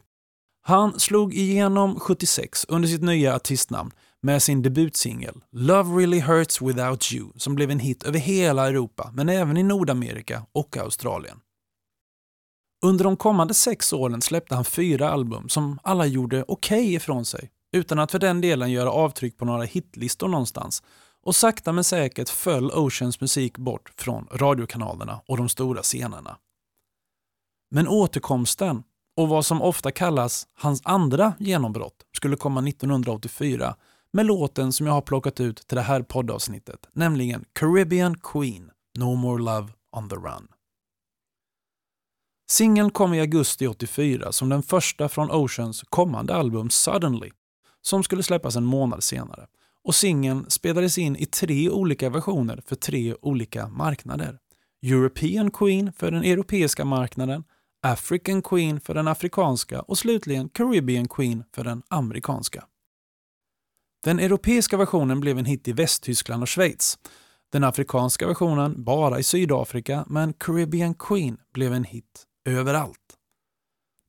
Han 0.61 0.99
slog 0.99 1.33
igenom 1.33 1.99
76 1.99 2.65
under 2.69 2.87
sitt 2.87 3.01
nya 3.01 3.35
artistnamn 3.35 3.91
med 4.21 4.43
sin 4.43 4.61
debutsingel 4.61 5.43
Love 5.51 6.01
Really 6.01 6.19
Hurts 6.19 6.61
Without 6.61 7.13
You 7.13 7.31
som 7.35 7.55
blev 7.55 7.71
en 7.71 7.79
hit 7.79 8.03
över 8.03 8.19
hela 8.19 8.67
Europa 8.67 9.11
men 9.13 9.29
även 9.29 9.57
i 9.57 9.63
Nordamerika 9.63 10.45
och 10.51 10.77
Australien. 10.77 11.39
Under 12.85 13.03
de 13.03 13.17
kommande 13.17 13.53
sex 13.53 13.93
åren 13.93 14.21
släppte 14.21 14.55
han 14.55 14.65
fyra 14.65 15.09
album 15.09 15.49
som 15.49 15.79
alla 15.83 16.05
gjorde 16.05 16.45
okej 16.47 16.79
okay 16.81 16.95
ifrån 16.95 17.25
sig, 17.25 17.51
utan 17.71 17.99
att 17.99 18.11
för 18.11 18.19
den 18.19 18.41
delen 18.41 18.71
göra 18.71 18.91
avtryck 18.91 19.37
på 19.37 19.45
några 19.45 19.63
hitlistor 19.63 20.27
någonstans. 20.27 20.83
Och 21.23 21.35
sakta 21.35 21.71
men 21.71 21.83
säkert 21.83 22.29
föll 22.29 22.71
Oceans 22.71 23.21
musik 23.21 23.57
bort 23.57 23.91
från 23.97 24.27
radiokanalerna 24.31 25.21
och 25.27 25.37
de 25.37 25.49
stora 25.49 25.81
scenerna. 25.81 26.37
Men 27.71 27.87
återkomsten 27.87 28.83
och 29.17 29.29
vad 29.29 29.45
som 29.45 29.61
ofta 29.61 29.91
kallas 29.91 30.47
hans 30.53 30.81
andra 30.83 31.33
genombrott 31.39 32.05
skulle 32.13 32.35
komma 32.35 32.67
1984 32.67 33.75
med 34.13 34.25
låten 34.25 34.73
som 34.73 34.87
jag 34.87 34.93
har 34.93 35.01
plockat 35.01 35.39
ut 35.39 35.67
till 35.67 35.75
det 35.75 35.81
här 35.81 36.01
poddavsnittet, 36.01 36.87
nämligen 36.93 37.45
Caribbean 37.53 38.17
Queen, 38.17 38.71
No 38.97 39.15
More 39.15 39.43
Love 39.43 39.67
on 39.91 40.09
the 40.09 40.15
Run. 40.15 40.47
Singeln 42.49 42.91
kom 42.91 43.13
i 43.13 43.19
augusti 43.19 43.67
84 43.67 44.31
som 44.31 44.49
den 44.49 44.63
första 44.63 45.09
från 45.09 45.31
Oceans 45.31 45.83
kommande 45.89 46.35
album 46.35 46.69
Suddenly, 46.69 47.29
som 47.81 48.03
skulle 48.03 48.23
släppas 48.23 48.55
en 48.55 48.65
månad 48.65 49.03
senare. 49.03 49.47
Och 49.83 49.95
singeln 49.95 50.49
spelades 50.49 50.97
in 50.97 51.15
i 51.15 51.25
tre 51.25 51.69
olika 51.69 52.09
versioner 52.09 52.61
för 52.65 52.75
tre 52.75 53.15
olika 53.21 53.67
marknader. 53.67 54.37
European 54.83 55.51
Queen 55.51 55.93
för 55.93 56.11
den 56.11 56.23
europeiska 56.23 56.85
marknaden, 56.85 57.43
African 57.81 58.41
Queen 58.41 58.79
för 58.79 58.93
den 58.93 59.07
afrikanska 59.07 59.81
och 59.81 59.97
slutligen 59.97 60.49
Caribbean 60.49 61.07
Queen 61.07 61.43
för 61.55 61.63
den 61.63 61.83
amerikanska. 61.87 62.63
Den 64.03 64.19
europeiska 64.19 64.77
versionen 64.77 65.19
blev 65.19 65.37
en 65.37 65.45
hit 65.45 65.67
i 65.67 65.73
Västtyskland 65.73 66.43
och 66.43 66.49
Schweiz. 66.49 66.99
Den 67.51 67.63
afrikanska 67.63 68.27
versionen 68.27 68.83
bara 68.83 69.19
i 69.19 69.23
Sydafrika, 69.23 70.05
men 70.07 70.33
Caribbean 70.33 70.93
Queen 70.93 71.37
blev 71.53 71.73
en 71.73 71.83
hit 71.83 72.23
överallt. 72.47 72.97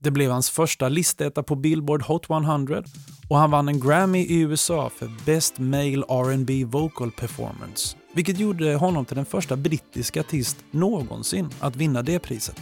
Det 0.00 0.10
blev 0.10 0.30
hans 0.30 0.50
första 0.50 0.88
listetta 0.88 1.42
på 1.42 1.56
Billboard 1.56 2.02
Hot 2.02 2.30
100 2.30 2.82
och 3.28 3.38
han 3.38 3.50
vann 3.50 3.68
en 3.68 3.80
Grammy 3.80 4.18
i 4.18 4.40
USA 4.40 4.90
för 4.96 5.10
Best 5.26 5.58
Male 5.58 6.04
R&B 6.08 6.64
Vocal 6.64 7.10
Performance, 7.10 7.96
vilket 8.14 8.38
gjorde 8.38 8.74
honom 8.74 9.04
till 9.04 9.16
den 9.16 9.24
första 9.24 9.56
brittiska 9.56 10.20
artist 10.20 10.56
någonsin 10.70 11.50
att 11.60 11.76
vinna 11.76 12.02
det 12.02 12.18
priset. 12.18 12.60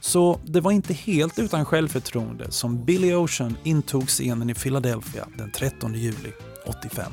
Så 0.00 0.40
det 0.44 0.60
var 0.60 0.72
inte 0.72 0.94
helt 0.94 1.38
utan 1.38 1.64
självförtroende 1.64 2.50
som 2.50 2.84
Billy 2.84 3.14
Ocean 3.14 3.56
intog 3.64 4.08
scenen 4.08 4.50
i 4.50 4.54
Philadelphia 4.54 5.28
den 5.38 5.50
13 5.50 5.94
juli 5.94 6.32
85. 6.66 7.12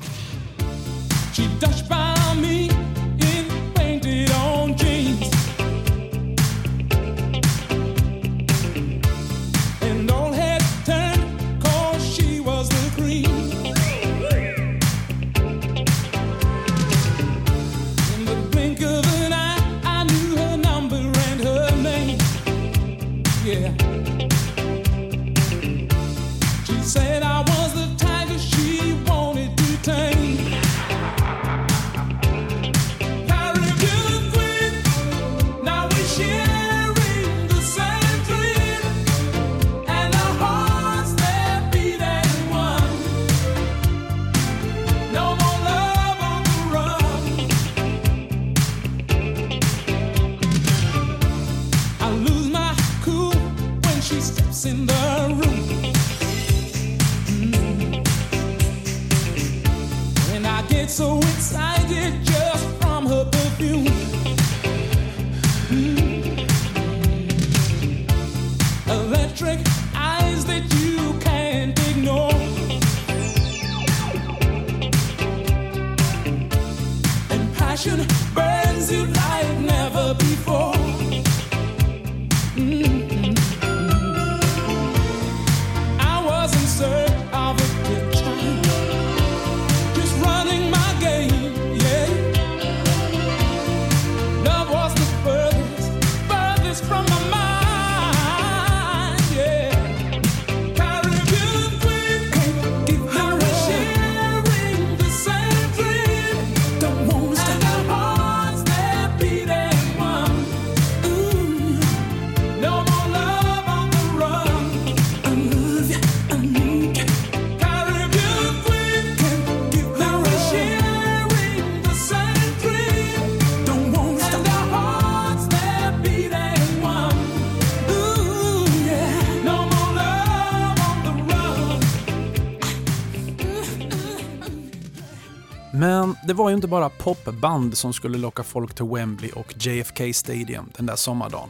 Det 136.34 136.38
var 136.38 136.48
ju 136.48 136.54
inte 136.54 136.68
bara 136.68 136.88
popband 136.88 137.76
som 137.76 137.92
skulle 137.92 138.18
locka 138.18 138.42
folk 138.42 138.74
till 138.74 138.84
Wembley 138.84 139.30
och 139.30 139.54
JFK 139.56 140.12
Stadium 140.12 140.70
den 140.76 140.86
där 140.86 140.96
sommardagen. 140.96 141.48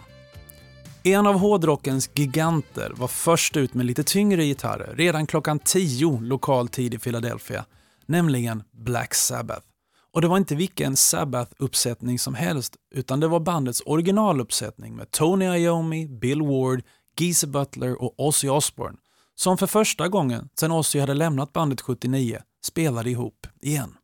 En 1.02 1.26
av 1.26 1.34
hårdrockens 1.34 2.10
giganter 2.14 2.92
var 2.96 3.08
först 3.08 3.56
ut 3.56 3.74
med 3.74 3.86
lite 3.86 4.04
tyngre 4.04 4.44
gitarrer 4.44 4.94
redan 4.96 5.26
klockan 5.26 5.58
10 5.58 6.20
lokal 6.20 6.68
tid 6.68 6.94
i 6.94 6.98
Philadelphia, 6.98 7.64
nämligen 8.06 8.62
Black 8.72 9.14
Sabbath. 9.14 9.66
Och 10.12 10.20
det 10.20 10.28
var 10.28 10.36
inte 10.36 10.54
vilken 10.54 10.94
Sabbath-uppsättning 10.94 12.18
som 12.18 12.34
helst, 12.34 12.76
utan 12.94 13.20
det 13.20 13.28
var 13.28 13.40
bandets 13.40 13.82
originaluppsättning 13.86 14.96
med 14.96 15.10
Tony 15.10 15.44
Iommi, 15.44 16.08
Bill 16.08 16.42
Ward, 16.42 16.82
Geezer 17.18 17.48
Butler 17.48 18.02
och 18.02 18.14
Ozzy 18.16 18.48
Osbourne, 18.48 18.96
som 19.34 19.58
för 19.58 19.66
första 19.66 20.08
gången 20.08 20.48
sedan 20.60 20.72
Ozzy 20.72 21.00
hade 21.00 21.14
lämnat 21.14 21.52
bandet 21.52 21.80
79 21.80 22.38
spelade 22.64 23.10
ihop 23.10 23.46
igen. 23.60 23.94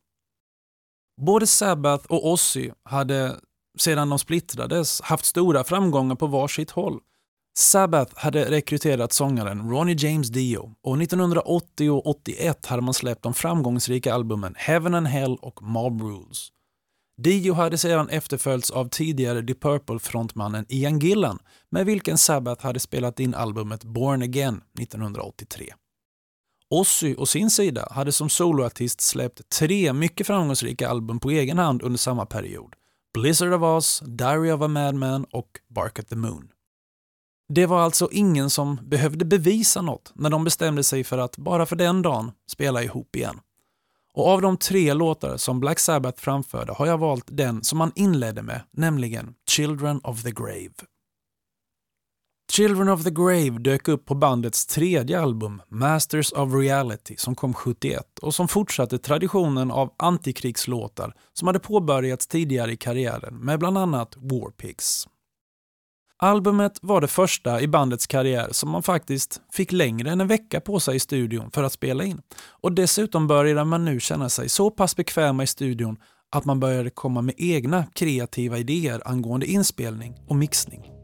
Både 1.25 1.47
Sabbath 1.47 2.05
och 2.05 2.31
Ozzy 2.31 2.71
hade 2.83 3.39
sedan 3.79 4.09
de 4.09 4.19
splittrades 4.19 5.01
haft 5.01 5.25
stora 5.25 5.63
framgångar 5.63 6.15
på 6.15 6.27
varsitt 6.27 6.71
håll. 6.71 6.99
Sabbath 7.57 8.11
hade 8.15 8.51
rekryterat 8.51 9.13
sångaren 9.13 9.69
Ronnie 9.69 9.95
James 9.97 10.29
Dio 10.29 10.73
och 10.83 11.01
1980 11.01 11.89
och 11.89 12.07
81 12.07 12.65
hade 12.65 12.81
man 12.81 12.93
släppt 12.93 13.23
de 13.23 13.33
framgångsrika 13.33 14.13
albumen 14.13 14.55
Heaven 14.57 14.93
and 14.95 15.07
Hell 15.07 15.37
och 15.41 15.63
Mob 15.63 16.01
Rules. 16.01 16.47
Dio 17.17 17.53
hade 17.53 17.77
sedan 17.77 18.09
efterföljts 18.09 18.71
av 18.71 18.89
tidigare 18.89 19.41
Deep 19.41 19.63
Purple-frontmannen 19.63 20.65
Ian 20.69 20.99
Gillan 20.99 21.39
med 21.69 21.85
vilken 21.85 22.17
Sabbath 22.17 22.63
hade 22.63 22.79
spelat 22.79 23.19
in 23.19 23.35
albumet 23.35 23.83
Born 23.83 24.21
Again 24.21 24.61
1983. 24.79 25.73
Ozzy 26.73 27.15
å 27.17 27.25
sin 27.25 27.49
sida 27.49 27.87
hade 27.91 28.11
som 28.11 28.29
soloartist 28.29 29.01
släppt 29.01 29.49
tre 29.49 29.93
mycket 29.93 30.27
framgångsrika 30.27 30.89
album 30.89 31.19
på 31.19 31.31
egen 31.31 31.57
hand 31.57 31.81
under 31.81 31.97
samma 31.97 32.25
period. 32.25 32.75
Blizzard 33.13 33.53
of 33.53 33.61
Oz, 33.61 34.03
Diary 34.05 34.51
of 34.51 34.61
a 34.61 34.67
Madman 34.67 35.25
och 35.31 35.59
Bark 35.67 35.99
at 35.99 36.07
the 36.07 36.15
Moon. 36.15 36.47
Det 37.53 37.65
var 37.65 37.81
alltså 37.81 38.09
ingen 38.11 38.49
som 38.49 38.79
behövde 38.83 39.25
bevisa 39.25 39.81
något 39.81 40.11
när 40.15 40.29
de 40.29 40.43
bestämde 40.43 40.83
sig 40.83 41.03
för 41.03 41.17
att 41.17 41.37
bara 41.37 41.65
för 41.65 41.75
den 41.75 42.01
dagen 42.01 42.31
spela 42.47 42.83
ihop 42.83 43.15
igen. 43.15 43.39
Och 44.13 44.27
av 44.27 44.41
de 44.41 44.57
tre 44.57 44.93
låtar 44.93 45.37
som 45.37 45.59
Black 45.59 45.79
Sabbath 45.79 46.21
framförde 46.21 46.73
har 46.73 46.87
jag 46.87 46.97
valt 46.97 47.25
den 47.27 47.63
som 47.63 47.77
man 47.77 47.91
inledde 47.95 48.41
med, 48.41 48.61
nämligen 48.71 49.33
Children 49.49 49.99
of 50.03 50.23
the 50.23 50.31
Grave. 50.31 50.73
Children 52.51 52.89
of 52.89 53.03
the 53.03 53.11
Grave 53.11 53.59
dök 53.59 53.87
upp 53.87 54.05
på 54.05 54.15
bandets 54.15 54.65
tredje 54.65 55.21
album, 55.21 55.61
Masters 55.69 56.31
of 56.31 56.53
Reality, 56.53 57.15
som 57.17 57.35
kom 57.35 57.53
71 57.53 58.19
och 58.21 58.35
som 58.35 58.47
fortsatte 58.47 58.97
traditionen 58.97 59.71
av 59.71 59.93
antikrigslåtar 59.97 61.13
som 61.33 61.47
hade 61.47 61.59
påbörjats 61.59 62.27
tidigare 62.27 62.71
i 62.71 62.77
karriären 62.77 63.37
med 63.37 63.59
bland 63.59 63.77
annat 63.77 64.17
Warpigs. 64.17 65.07
Albumet 66.17 66.79
var 66.81 67.01
det 67.01 67.07
första 67.07 67.61
i 67.61 67.67
bandets 67.67 68.07
karriär 68.07 68.47
som 68.51 68.69
man 68.69 68.83
faktiskt 68.83 69.41
fick 69.53 69.71
längre 69.71 70.11
än 70.11 70.21
en 70.21 70.27
vecka 70.27 70.61
på 70.61 70.79
sig 70.79 70.95
i 70.95 70.99
studion 70.99 71.51
för 71.51 71.63
att 71.63 71.73
spela 71.73 72.03
in. 72.03 72.21
Och 72.61 72.71
dessutom 72.71 73.27
började 73.27 73.63
man 73.63 73.85
nu 73.85 73.99
känna 73.99 74.29
sig 74.29 74.49
så 74.49 74.71
pass 74.71 74.95
bekväma 74.95 75.43
i 75.43 75.47
studion 75.47 75.97
att 76.31 76.45
man 76.45 76.59
började 76.59 76.89
komma 76.89 77.21
med 77.21 77.35
egna 77.37 77.85
kreativa 77.93 78.57
idéer 78.57 79.01
angående 79.05 79.45
inspelning 79.45 80.15
och 80.27 80.35
mixning. 80.35 81.00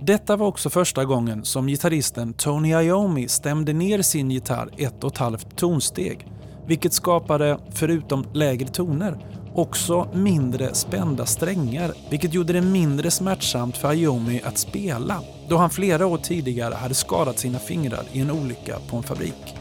Detta 0.00 0.36
var 0.36 0.46
också 0.46 0.70
första 0.70 1.04
gången 1.04 1.44
som 1.44 1.66
gitarristen 1.66 2.32
Tony 2.32 2.68
Iommi 2.68 3.28
stämde 3.28 3.72
ner 3.72 4.02
sin 4.02 4.30
gitarr 4.30 4.70
ett 4.76 5.04
och 5.04 5.12
ett 5.12 5.18
halvt 5.18 5.56
tonsteg, 5.56 6.26
vilket 6.66 6.92
skapade, 6.92 7.58
förutom 7.70 8.26
lägre 8.32 8.68
toner, 8.68 9.18
också 9.54 10.08
mindre 10.14 10.74
spända 10.74 11.26
strängar, 11.26 11.92
vilket 12.10 12.34
gjorde 12.34 12.52
det 12.52 12.60
mindre 12.60 13.10
smärtsamt 13.10 13.76
för 13.76 13.94
Iommi 13.94 14.42
att 14.44 14.58
spela, 14.58 15.20
då 15.48 15.56
han 15.56 15.70
flera 15.70 16.06
år 16.06 16.18
tidigare 16.18 16.74
hade 16.74 16.94
skadat 16.94 17.38
sina 17.38 17.58
fingrar 17.58 18.02
i 18.12 18.20
en 18.20 18.30
olycka 18.30 18.78
på 18.90 18.96
en 18.96 19.02
fabrik. 19.02 19.54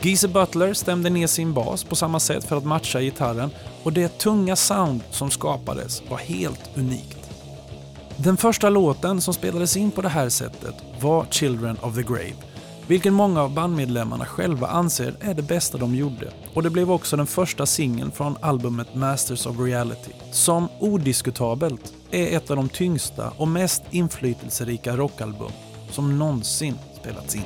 Geezer 0.00 0.28
Butler 0.28 0.74
stämde 0.74 1.10
ner 1.10 1.26
sin 1.26 1.54
bas 1.54 1.84
på 1.84 1.96
samma 1.96 2.20
sätt 2.20 2.44
för 2.44 2.56
att 2.56 2.64
matcha 2.64 3.00
gitarren 3.00 3.50
och 3.82 3.92
det 3.92 4.18
tunga 4.18 4.56
sound 4.56 5.00
som 5.10 5.30
skapades 5.30 6.02
var 6.10 6.18
helt 6.18 6.70
unikt. 6.76 7.21
Den 8.24 8.36
första 8.36 8.68
låten 8.68 9.20
som 9.20 9.34
spelades 9.34 9.76
in 9.76 9.90
på 9.90 10.02
det 10.02 10.08
här 10.08 10.28
sättet 10.28 10.74
var 11.00 11.26
Children 11.30 11.76
of 11.82 11.94
the 11.94 12.02
Grave, 12.02 12.34
vilken 12.86 13.14
många 13.14 13.42
av 13.42 13.54
bandmedlemmarna 13.54 14.24
själva 14.24 14.66
anser 14.66 15.14
är 15.20 15.34
det 15.34 15.42
bästa 15.42 15.78
de 15.78 15.94
gjorde. 15.94 16.32
Och 16.54 16.62
det 16.62 16.70
blev 16.70 16.90
också 16.90 17.16
den 17.16 17.26
första 17.26 17.66
singeln 17.66 18.10
från 18.10 18.36
albumet 18.40 18.94
Masters 18.94 19.46
of 19.46 19.58
Reality, 19.58 20.12
som 20.30 20.68
odiskutabelt 20.78 21.92
är 22.10 22.36
ett 22.36 22.50
av 22.50 22.56
de 22.56 22.68
tyngsta 22.68 23.30
och 23.30 23.48
mest 23.48 23.82
inflytelserika 23.90 24.96
rockalbum 24.96 25.52
som 25.90 26.18
någonsin 26.18 26.78
spelats 27.00 27.34
in. 27.36 27.44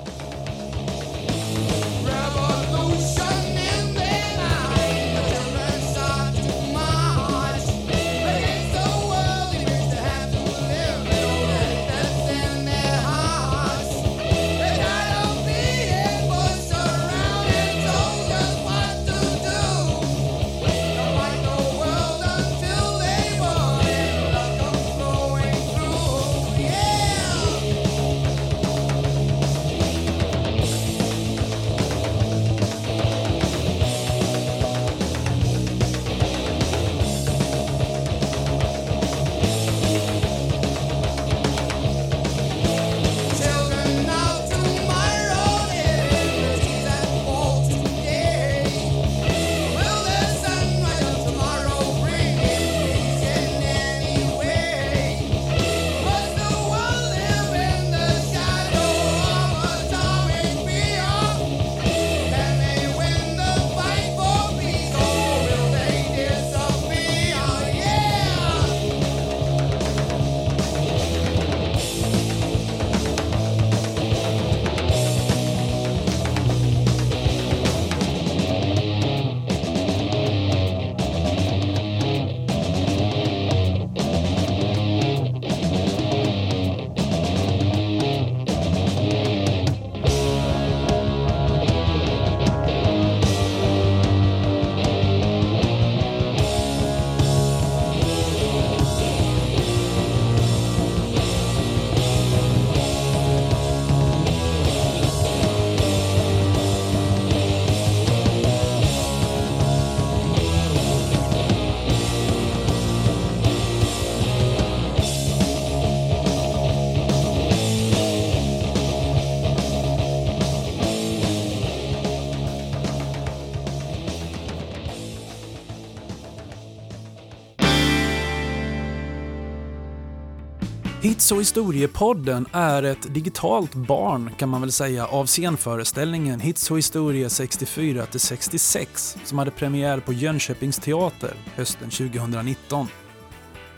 Hits 131.06 131.32
och 131.32 131.40
historiepodden 131.40 132.46
är 132.52 132.82
ett 132.82 133.14
digitalt 133.14 133.74
barn 133.74 134.30
kan 134.38 134.48
man 134.48 134.60
väl 134.60 134.72
säga 134.72 135.06
av 135.06 135.26
scenföreställningen 135.26 136.40
Hits 136.40 136.70
och 136.70 136.78
historia 136.78 137.28
64-66 137.28 139.16
som 139.24 139.38
hade 139.38 139.50
premiär 139.50 140.00
på 140.00 140.12
Jönköpings 140.12 140.78
teater 140.78 141.34
hösten 141.54 141.90
2019. 141.90 142.86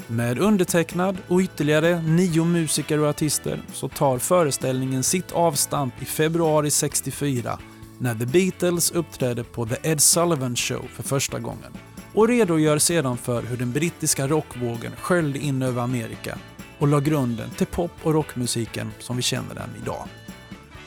Med 0.07 0.39
undertecknad 0.39 1.17
och 1.29 1.41
ytterligare 1.41 2.03
nio 2.03 2.45
musiker 2.45 2.99
och 3.01 3.09
artister 3.09 3.63
så 3.73 3.89
tar 3.89 4.19
föreställningen 4.19 5.03
sitt 5.03 5.33
avstamp 5.33 6.03
i 6.03 6.05
februari 6.05 6.71
64 6.71 7.59
när 7.99 8.15
The 8.15 8.27
Beatles 8.27 8.91
uppträdde 8.91 9.45
på 9.45 9.67
The 9.67 9.91
Ed 9.91 10.01
Sullivan 10.01 10.57
Show 10.57 10.87
för 10.93 11.03
första 11.03 11.39
gången 11.39 11.73
och 12.15 12.29
redogör 12.29 12.79
sedan 12.79 13.17
för 13.17 13.43
hur 13.43 13.57
den 13.57 13.73
brittiska 13.73 14.27
rockvågen 14.27 14.93
sköljde 14.97 15.39
in 15.39 15.63
över 15.63 15.83
Amerika 15.83 16.39
och 16.79 16.89
la 16.89 17.01
grunden 17.01 17.51
till 17.51 17.67
pop 17.67 17.93
och 18.03 18.15
rockmusiken 18.15 18.93
som 18.99 19.17
vi 19.17 19.23
känner 19.23 19.55
den 19.55 19.71
idag. 19.83 20.05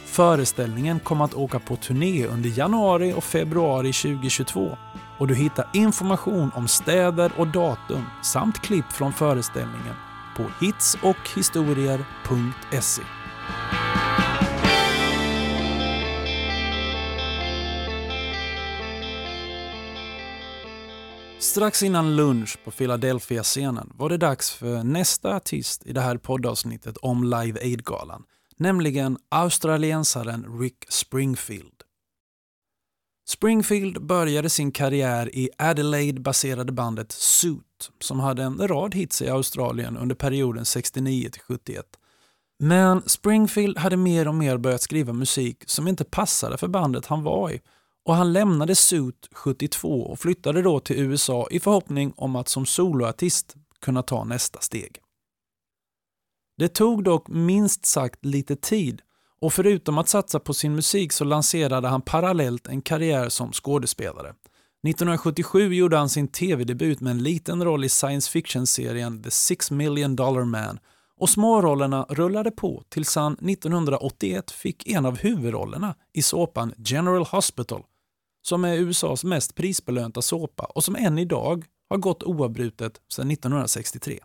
Föreställningen 0.05 0.99
kommer 0.99 1.25
att 1.25 1.33
åka 1.33 1.59
på 1.59 1.75
turné 1.75 2.25
under 2.25 2.49
januari 2.49 3.13
och 3.13 3.23
februari 3.23 3.93
2022 3.93 4.77
och 5.17 5.27
du 5.27 5.35
hittar 5.35 5.69
information 5.73 6.51
om 6.55 6.67
städer 6.67 7.31
och 7.37 7.47
datum 7.47 8.05
samt 8.23 8.61
klipp 8.61 8.91
från 8.91 9.13
föreställningen 9.13 9.95
på 10.37 10.45
hitsochhistorier.se. 10.61 13.01
Strax 21.41 21.83
innan 21.83 22.15
lunch 22.15 22.57
på 22.63 22.71
Philadelphia-scenen 22.71 23.91
var 23.95 24.09
det 24.09 24.17
dags 24.17 24.51
för 24.51 24.83
nästa 24.83 25.35
artist 25.35 25.85
i 25.85 25.93
det 25.93 26.01
här 26.01 26.17
poddavsnittet 26.17 26.97
om 26.97 27.23
Live 27.23 27.59
Aid-galan, 27.61 28.23
nämligen 28.57 29.17
australiensaren 29.29 30.59
Rick 30.59 30.85
Springfield. 30.89 31.83
Springfield 33.29 34.05
började 34.05 34.49
sin 34.49 34.71
karriär 34.71 35.35
i 35.35 35.49
Adelaide-baserade 35.57 36.71
bandet 36.71 37.11
Suit 37.11 37.91
som 38.01 38.19
hade 38.19 38.43
en 38.43 38.67
rad 38.67 38.95
hits 38.95 39.21
i 39.21 39.29
Australien 39.29 39.97
under 39.97 40.15
perioden 40.15 40.65
69 40.65 41.29
71. 41.47 41.85
Men 42.59 43.01
Springfield 43.05 43.77
hade 43.77 43.97
mer 43.97 44.27
och 44.27 44.35
mer 44.35 44.57
börjat 44.57 44.81
skriva 44.81 45.13
musik 45.13 45.63
som 45.67 45.87
inte 45.87 46.03
passade 46.03 46.57
för 46.57 46.67
bandet 46.67 47.05
han 47.05 47.23
var 47.23 47.51
i 47.51 47.61
och 48.05 48.15
han 48.15 48.33
lämnade 48.33 48.75
Suit 48.75 49.29
72 49.31 50.01
och 50.01 50.19
flyttade 50.19 50.61
då 50.61 50.79
till 50.79 50.99
USA 50.99 51.47
i 51.51 51.59
förhoppning 51.59 52.13
om 52.17 52.35
att 52.35 52.47
som 52.47 52.65
soloartist 52.65 53.55
kunna 53.81 54.03
ta 54.03 54.23
nästa 54.23 54.59
steg. 54.59 54.97
Det 56.57 56.67
tog 56.67 57.03
dock 57.03 57.27
minst 57.27 57.85
sagt 57.85 58.25
lite 58.25 58.55
tid 58.55 59.01
och 59.41 59.53
förutom 59.53 59.97
att 59.97 60.09
satsa 60.09 60.39
på 60.39 60.53
sin 60.53 60.75
musik 60.75 61.13
så 61.13 61.23
lanserade 61.23 61.87
han 61.87 62.01
parallellt 62.01 62.67
en 62.67 62.81
karriär 62.81 63.29
som 63.29 63.51
skådespelare. 63.51 64.29
1977 64.87 65.73
gjorde 65.73 65.97
han 65.97 66.09
sin 66.09 66.27
tv-debut 66.27 67.01
med 67.01 67.11
en 67.11 67.23
liten 67.23 67.63
roll 67.63 67.83
i 67.83 67.89
science 67.89 68.31
fiction-serien 68.31 69.23
The 69.23 69.31
Six 69.31 69.71
Million 69.71 70.15
Dollar 70.15 70.43
Man 70.43 70.79
och 71.17 71.29
smårollerna 71.29 72.05
rullade 72.09 72.51
på 72.51 72.83
tills 72.89 73.15
han 73.15 73.33
1981 73.33 74.51
fick 74.51 74.87
en 74.87 75.05
av 75.05 75.17
huvudrollerna 75.17 75.95
i 76.13 76.21
såpan 76.21 76.73
General 76.77 77.23
Hospital 77.25 77.83
som 78.41 78.65
är 78.65 78.77
USAs 78.77 79.23
mest 79.23 79.55
prisbelönta 79.55 80.21
såpa 80.21 80.63
och 80.63 80.83
som 80.83 80.95
än 80.95 81.19
idag 81.19 81.65
har 81.89 81.97
gått 81.97 82.23
oavbrutet 82.23 83.01
sedan 83.07 83.31
1963. 83.31 84.19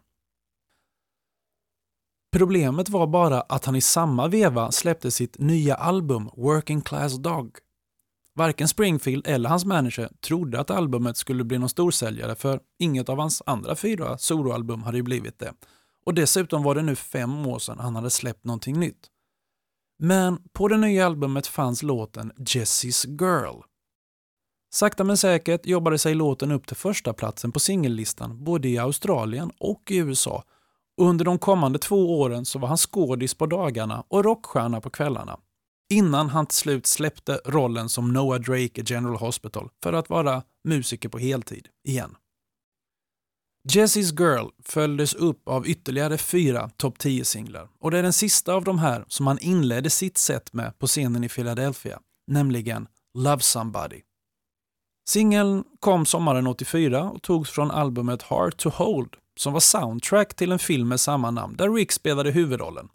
Problemet 2.33 2.88
var 2.88 3.07
bara 3.07 3.40
att 3.40 3.64
han 3.64 3.76
i 3.76 3.81
samma 3.81 4.29
veva 4.29 4.72
släppte 4.72 5.11
sitt 5.11 5.38
nya 5.38 5.74
album 5.74 6.31
Working 6.37 6.81
Class 6.81 7.18
Dog. 7.18 7.59
Varken 8.35 8.68
Springfield 8.68 9.26
eller 9.26 9.48
hans 9.48 9.64
manager 9.64 10.09
trodde 10.20 10.61
att 10.61 10.70
albumet 10.70 11.16
skulle 11.16 11.44
bli 11.44 11.59
någon 11.59 11.68
storsäljare 11.68 12.35
för 12.35 12.61
inget 12.79 13.09
av 13.09 13.18
hans 13.18 13.42
andra 13.46 13.76
fyra 13.76 14.18
soloalbum 14.18 14.83
hade 14.83 14.96
ju 14.96 15.02
blivit 15.02 15.38
det. 15.38 15.52
Och 16.07 16.14
dessutom 16.14 16.62
var 16.62 16.74
det 16.74 16.83
nu 16.83 16.96
fem 16.96 17.46
år 17.46 17.59
sedan 17.59 17.79
han 17.79 17.96
hade 17.96 18.11
släppt 18.11 18.44
någonting 18.44 18.81
nytt. 18.81 19.07
Men 19.98 20.42
på 20.52 20.68
det 20.68 20.76
nya 20.76 21.07
albumet 21.07 21.46
fanns 21.46 21.83
låten 21.83 22.33
Jessie's 22.33 23.07
Girl 23.20 23.62
Sakta 24.70 25.05
men 25.05 25.16
säkert 25.16 25.66
jobbade 25.66 25.98
sig 25.98 26.14
låten 26.14 26.52
upp 26.52 26.66
till 26.66 26.76
första 26.76 27.12
platsen 27.12 27.52
på 27.52 27.61
singellistan 27.61 28.44
både 28.44 28.68
i 28.68 28.79
Australien 28.79 29.50
och 29.59 29.90
i 29.90 29.96
USA 29.96 30.44
under 31.00 31.24
de 31.24 31.38
kommande 31.38 31.79
två 31.79 32.20
åren 32.20 32.44
så 32.44 32.59
var 32.59 32.68
han 32.68 32.76
skådis 32.76 33.35
på 33.35 33.46
dagarna 33.46 34.05
och 34.09 34.24
rockstjärna 34.24 34.81
på 34.81 34.90
kvällarna. 34.90 35.38
Innan 35.90 36.29
han 36.29 36.46
till 36.46 36.57
slut 36.57 36.87
släppte 36.87 37.40
rollen 37.44 37.88
som 37.88 38.12
Noah 38.12 38.40
Drake 38.40 38.81
i 38.81 38.85
General 38.87 39.16
Hospital 39.16 39.68
för 39.83 39.92
att 39.92 40.11
vara 40.11 40.42
musiker 40.64 41.09
på 41.09 41.18
heltid 41.18 41.68
igen. 41.88 42.16
Jessie's 43.68 44.20
Girl 44.20 44.48
följdes 44.62 45.14
upp 45.14 45.48
av 45.48 45.68
ytterligare 45.68 46.18
fyra 46.18 46.70
topp 46.76 46.98
10-singlar 46.98 47.68
och 47.81 47.90
det 47.90 47.98
är 47.98 48.02
den 48.02 48.12
sista 48.12 48.52
av 48.52 48.64
de 48.64 48.79
här 48.79 49.05
som 49.09 49.26
han 49.26 49.38
inledde 49.38 49.90
sitt 49.90 50.18
set 50.18 50.52
med 50.52 50.79
på 50.79 50.87
scenen 50.87 51.24
i 51.24 51.29
Philadelphia, 51.29 52.00
nämligen 52.26 52.88
Love 53.18 53.42
Somebody. 53.42 54.00
Singeln 55.09 55.64
kom 55.81 56.07
sommaren 56.07 56.47
84 56.47 57.11
och 57.11 57.23
togs 57.23 57.51
från 57.51 57.71
albumet 57.71 58.23
Hard 58.23 58.57
to 58.57 58.69
Hold 58.69 59.16
som 59.37 59.53
var 59.53 59.61
soundtrack 59.61 60.35
till 60.35 60.53
en 60.53 60.59
film 60.59 60.88
med 60.88 61.01
samma 61.01 61.31
namn 61.31 61.57
där 61.57 61.71
Rick 61.73 61.92
spelade 61.92 62.31
huvudrollen. 62.31 62.88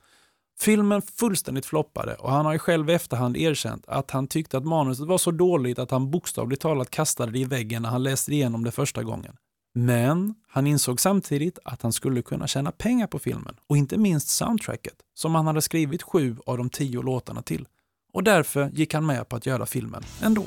Filmen 0.59 1.01
fullständigt 1.01 1.65
floppade 1.65 2.15
och 2.15 2.31
han 2.31 2.45
har 2.45 2.53
ju 2.53 2.59
själv 2.59 2.89
i 2.89 2.93
efterhand 2.93 3.37
erkänt 3.37 3.83
att 3.87 4.11
han 4.11 4.27
tyckte 4.27 4.57
att 4.57 4.65
manuset 4.65 5.07
var 5.07 5.17
så 5.17 5.31
dåligt 5.31 5.79
att 5.79 5.91
han 5.91 6.11
bokstavligt 6.11 6.61
talat 6.61 6.89
kastade 6.89 7.31
det 7.31 7.39
i 7.39 7.45
väggen 7.45 7.81
när 7.81 7.89
han 7.89 8.03
läste 8.03 8.33
igenom 8.33 8.63
det 8.63 8.71
första 8.71 9.03
gången. 9.03 9.35
Men 9.73 10.35
han 10.47 10.67
insåg 10.67 11.01
samtidigt 11.01 11.59
att 11.65 11.81
han 11.81 11.93
skulle 11.93 12.21
kunna 12.21 12.47
tjäna 12.47 12.71
pengar 12.71 13.07
på 13.07 13.19
filmen 13.19 13.55
och 13.67 13.77
inte 13.77 13.97
minst 13.97 14.27
soundtracket 14.29 14.95
som 15.13 15.35
han 15.35 15.47
hade 15.47 15.61
skrivit 15.61 16.03
sju 16.03 16.35
av 16.45 16.57
de 16.57 16.69
tio 16.69 17.01
låtarna 17.01 17.41
till. 17.41 17.67
Och 18.13 18.23
därför 18.23 18.69
gick 18.69 18.93
han 18.93 19.05
med 19.05 19.29
på 19.29 19.35
att 19.35 19.45
göra 19.45 19.65
filmen 19.65 20.03
ändå. 20.21 20.45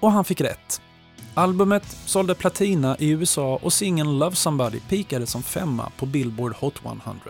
Och 0.00 0.12
han 0.12 0.24
fick 0.24 0.40
rätt. 0.40 0.80
Albumet 1.34 1.96
sålde 2.06 2.34
platina 2.34 2.96
i 2.98 3.10
USA 3.10 3.58
och 3.62 3.72
singeln 3.72 4.18
Love 4.18 4.36
Somebody 4.36 4.80
pikade 4.80 5.26
som 5.26 5.42
femma 5.42 5.90
på 5.96 6.06
Billboard 6.06 6.54
Hot 6.54 6.80
100. 6.84 7.20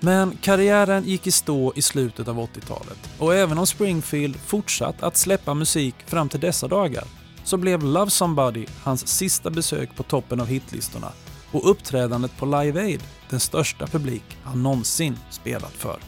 Men 0.00 0.38
karriären 0.40 1.04
gick 1.04 1.26
i 1.26 1.30
stå 1.30 1.72
i 1.76 1.82
slutet 1.82 2.28
av 2.28 2.38
80-talet 2.38 3.10
och 3.18 3.34
även 3.34 3.58
om 3.58 3.66
Springfield 3.66 4.36
fortsatt 4.36 5.02
att 5.02 5.16
släppa 5.16 5.54
musik 5.54 5.94
fram 6.06 6.28
till 6.28 6.40
dessa 6.40 6.68
dagar 6.68 7.04
så 7.44 7.56
blev 7.56 7.82
Love 7.82 8.10
Somebody 8.10 8.66
hans 8.82 9.08
sista 9.08 9.50
besök 9.50 9.96
på 9.96 10.02
toppen 10.02 10.40
av 10.40 10.46
hitlistorna 10.46 11.12
och 11.52 11.70
uppträdandet 11.70 12.36
på 12.36 12.46
Live 12.46 12.80
Aid 12.80 13.02
den 13.30 13.40
största 13.40 13.86
publik 13.86 14.38
han 14.44 14.62
någonsin 14.62 15.18
spelat 15.30 15.72
för. 15.72 15.98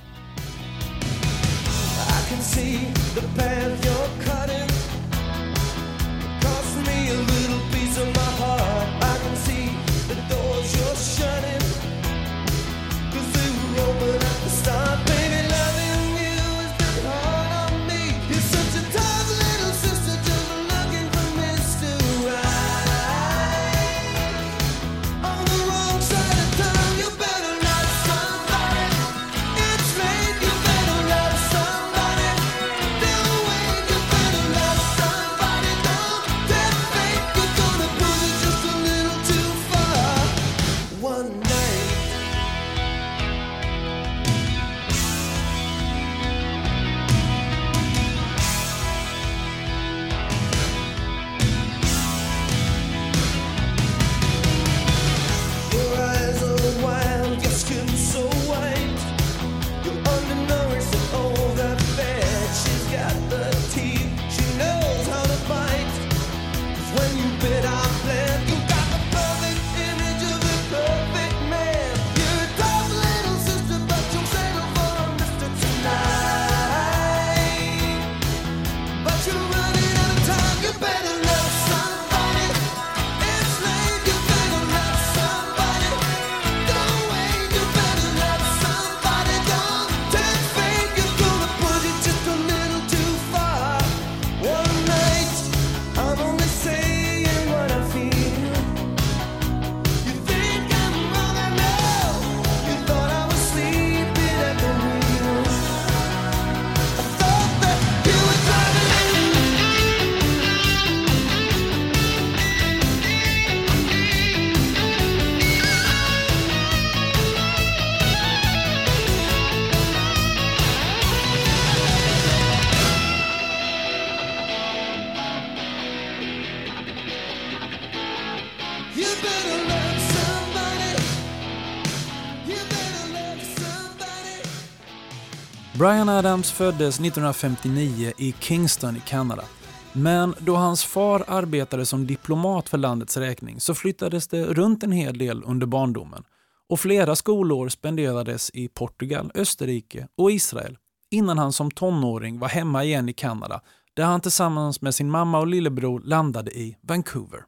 Brian 135.78 136.08
Adams 136.08 136.52
föddes 136.52 137.00
1959 137.00 138.12
i 138.18 138.32
Kingston 138.32 138.96
i 138.96 139.00
Kanada. 139.00 139.44
Men 139.92 140.34
då 140.38 140.56
hans 140.56 140.84
far 140.84 141.24
arbetade 141.28 141.86
som 141.86 142.06
diplomat 142.06 142.68
för 142.68 142.78
landets 142.78 143.16
räkning 143.16 143.60
så 143.60 143.74
flyttades 143.74 144.28
det 144.28 144.44
runt 144.44 144.82
en 144.82 144.92
hel 144.92 145.18
del 145.18 145.42
under 145.46 145.66
barndomen. 145.66 146.24
Och 146.68 146.80
flera 146.80 147.16
skolår 147.16 147.68
spenderades 147.68 148.50
i 148.54 148.68
Portugal, 148.68 149.30
Österrike 149.34 150.08
och 150.16 150.30
Israel 150.30 150.78
innan 151.10 151.38
han 151.38 151.52
som 151.52 151.70
tonåring 151.70 152.38
var 152.38 152.48
hemma 152.48 152.84
igen 152.84 153.08
i 153.08 153.12
Kanada 153.12 153.60
där 153.94 154.04
han 154.04 154.20
tillsammans 154.20 154.80
med 154.80 154.94
sin 154.94 155.10
mamma 155.10 155.38
och 155.38 155.46
lillebror 155.46 156.00
landade 156.04 156.50
i 156.50 156.76
Vancouver. 156.82 157.40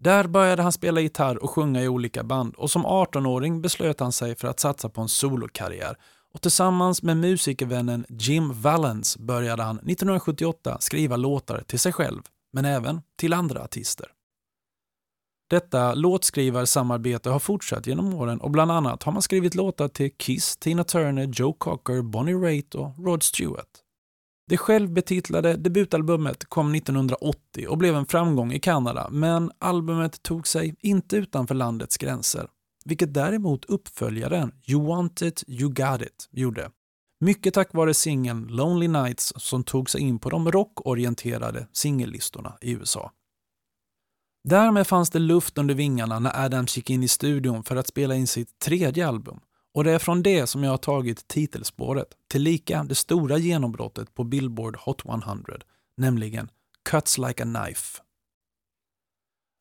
Där 0.00 0.26
började 0.26 0.62
han 0.62 0.72
spela 0.72 1.00
gitarr 1.00 1.42
och 1.42 1.50
sjunga 1.50 1.82
i 1.82 1.88
olika 1.88 2.24
band 2.24 2.54
och 2.54 2.70
som 2.70 2.86
18-åring 2.86 3.62
beslöt 3.62 4.00
han 4.00 4.12
sig 4.12 4.36
för 4.36 4.48
att 4.48 4.60
satsa 4.60 4.88
på 4.88 5.00
en 5.00 5.08
solokarriär 5.08 5.96
och 6.34 6.42
tillsammans 6.42 7.02
med 7.02 7.16
musikervännen 7.16 8.04
Jim 8.08 8.62
Valens 8.62 9.18
började 9.18 9.62
han 9.62 9.76
1978 9.76 10.76
skriva 10.80 11.16
låtar 11.16 11.62
till 11.66 11.78
sig 11.78 11.92
själv, 11.92 12.22
men 12.52 12.64
även 12.64 13.00
till 13.16 13.32
andra 13.32 13.62
artister. 13.62 14.06
Detta 15.50 15.94
låtskrivarsamarbete 15.94 17.30
har 17.30 17.38
fortsatt 17.38 17.86
genom 17.86 18.14
åren 18.14 18.40
och 18.40 18.50
bland 18.50 18.72
annat 18.72 19.02
har 19.02 19.12
man 19.12 19.22
skrivit 19.22 19.54
låtar 19.54 19.88
till 19.88 20.10
Kiss, 20.16 20.56
Tina 20.56 20.84
Turner, 20.84 21.30
Joe 21.34 21.52
Cocker, 21.52 22.02
Bonnie 22.02 22.34
Raitt 22.34 22.74
och 22.74 23.04
Rod 23.04 23.22
Stewart. 23.22 23.68
Det 24.48 24.56
självbetitlade 24.56 25.56
debutalbumet 25.56 26.44
kom 26.44 26.74
1980 26.74 27.66
och 27.68 27.78
blev 27.78 27.96
en 27.96 28.06
framgång 28.06 28.52
i 28.52 28.60
Kanada, 28.60 29.08
men 29.10 29.50
albumet 29.58 30.22
tog 30.22 30.46
sig 30.46 30.76
inte 30.80 31.16
utanför 31.16 31.54
landets 31.54 31.96
gränser 31.96 32.48
vilket 32.88 33.14
däremot 33.14 33.64
uppföljaren 33.64 34.52
You 34.66 34.86
Want 34.86 35.22
It, 35.22 35.44
You 35.46 35.72
Got 35.72 36.02
It 36.02 36.28
gjorde. 36.30 36.70
Mycket 37.20 37.54
tack 37.54 37.74
vare 37.74 37.94
singeln 37.94 38.46
Lonely 38.46 38.88
Nights 38.88 39.32
som 39.36 39.64
tog 39.64 39.90
sig 39.90 40.00
in 40.00 40.18
på 40.18 40.30
de 40.30 40.50
rockorienterade 40.50 41.68
singellistorna 41.72 42.58
i 42.60 42.72
USA. 42.72 43.12
Därmed 44.44 44.86
fanns 44.86 45.10
det 45.10 45.18
luft 45.18 45.58
under 45.58 45.74
vingarna 45.74 46.18
när 46.18 46.44
Adams 46.44 46.76
gick 46.76 46.90
in 46.90 47.02
i 47.02 47.08
studion 47.08 47.64
för 47.64 47.76
att 47.76 47.86
spela 47.86 48.14
in 48.14 48.26
sitt 48.26 48.58
tredje 48.58 49.08
album. 49.08 49.40
Och 49.74 49.84
det 49.84 49.92
är 49.92 49.98
från 49.98 50.22
det 50.22 50.46
som 50.46 50.64
jag 50.64 50.70
har 50.70 50.78
tagit 50.78 51.28
titelspåret, 51.28 52.08
tillika 52.30 52.84
det 52.84 52.94
stora 52.94 53.38
genombrottet 53.38 54.14
på 54.14 54.24
Billboard 54.24 54.76
Hot 54.76 55.04
100, 55.06 55.44
nämligen 55.96 56.50
Cuts 56.90 57.18
Like 57.18 57.42
a 57.42 57.46
Knife. 57.46 58.02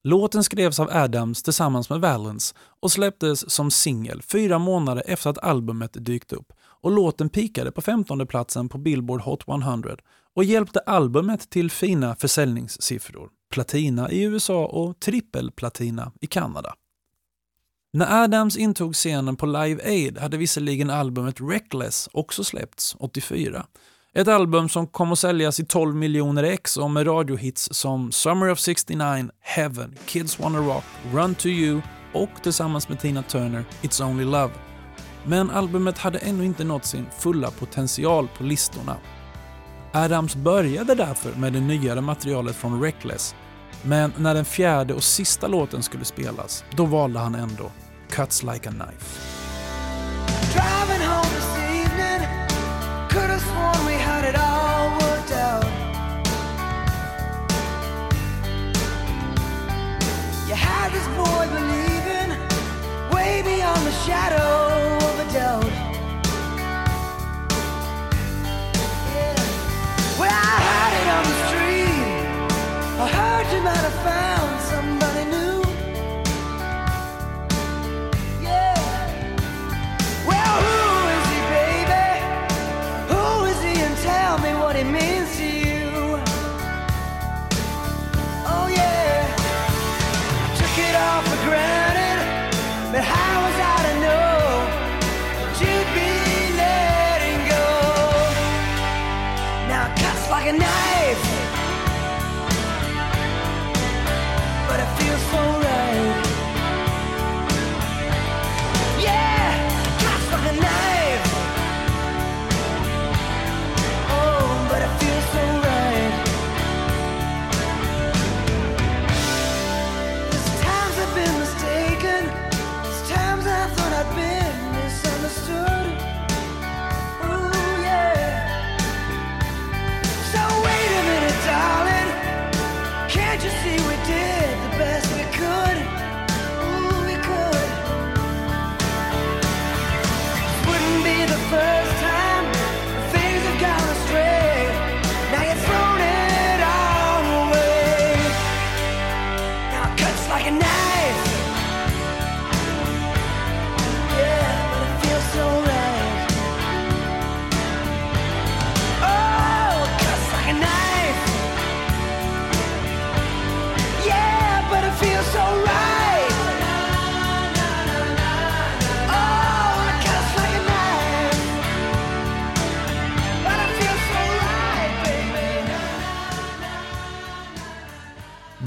Låten 0.08 0.44
skrevs 0.44 0.80
av 0.80 0.90
Adams 0.92 1.44
tillsammans 1.44 1.90
med 1.90 2.02
Valens 2.02 2.56
och 2.80 2.92
släpptes 2.92 3.52
som 3.52 3.72
singel 3.72 4.22
fyra 4.22 4.60
månader 4.60 5.04
efter 5.06 5.30
att 5.30 5.38
albumet 5.38 6.06
dykt 6.06 6.34
upp 6.34 6.54
och 6.60 6.92
låten 6.92 7.30
pikade 7.30 7.72
på 7.72 7.82
15 7.82 8.28
platsen 8.28 8.70
på 8.70 8.78
Billboard 8.78 9.22
Hot 9.22 9.48
100 9.48 9.98
och 10.36 10.44
hjälpte 10.44 10.80
albumet 10.80 11.50
till 11.50 11.72
fina 11.72 12.16
försäljningssiffror. 12.16 13.30
Platina 13.52 14.12
i 14.12 14.24
USA 14.24 14.66
och 14.66 15.00
trippelplatina 15.00 16.12
i 16.22 16.28
Kanada. 16.28 16.74
När 17.94 18.24
Adams 18.24 18.58
intog 18.58 18.94
scenen 18.94 19.36
på 19.36 19.46
Live 19.46 19.84
Aid 19.84 20.18
hade 20.18 20.38
visserligen 20.38 20.90
albumet 20.90 21.42
Reckless 21.42 22.10
också 22.14 22.44
släppts 22.44 22.96
84. 23.00 23.66
Ett 24.18 24.28
album 24.28 24.70
som 24.70 24.88
kom 24.88 25.12
att 25.12 25.20
säljas 25.20 25.60
i 25.60 25.66
12 25.66 25.96
miljoner 25.96 26.44
ex 26.44 26.78
och 26.78 26.92
med 26.92 27.08
radiohits 27.08 27.70
som 27.72 28.12
Summer 28.12 28.52
of 28.52 28.60
69, 28.60 29.30
Heaven, 29.42 29.96
Kids 30.06 30.40
Wanna 30.40 30.60
Rock, 30.60 30.84
Run 31.14 31.36
To 31.36 31.48
You 31.48 31.82
och 32.14 32.30
tillsammans 32.44 32.90
med 32.90 33.00
Tina 33.00 33.24
Turner 33.24 33.66
It's 33.82 34.04
Only 34.04 34.24
Love. 34.24 34.50
Men 35.24 35.50
albumet 35.50 35.98
hade 35.98 36.18
ännu 36.18 36.46
inte 36.46 36.64
nått 36.64 36.86
sin 36.86 37.06
fulla 37.20 37.52
potential 37.52 38.28
på 38.38 38.44
listorna. 38.44 38.98
Adams 39.94 40.36
började 40.36 40.96
därför 40.96 41.32
med 41.40 41.54
det 41.54 41.62
nyare 41.62 42.02
materialet 42.02 42.56
från 42.56 42.82
Reckless, 42.82 43.36
men 43.84 44.14
när 44.18 44.34
den 44.34 44.46
fjärde 44.46 44.94
och 44.94 45.04
sista 45.04 45.48
låten 45.48 45.84
skulle 45.84 46.06
spelas, 46.06 46.64
då 46.72 46.86
valde 46.86 47.20
han 47.20 47.36
ändå 47.36 47.72
Cuts 48.10 48.44
Like 48.44 48.70
A 48.70 48.72
Knife. 48.72 49.38
Shadow 64.30 64.67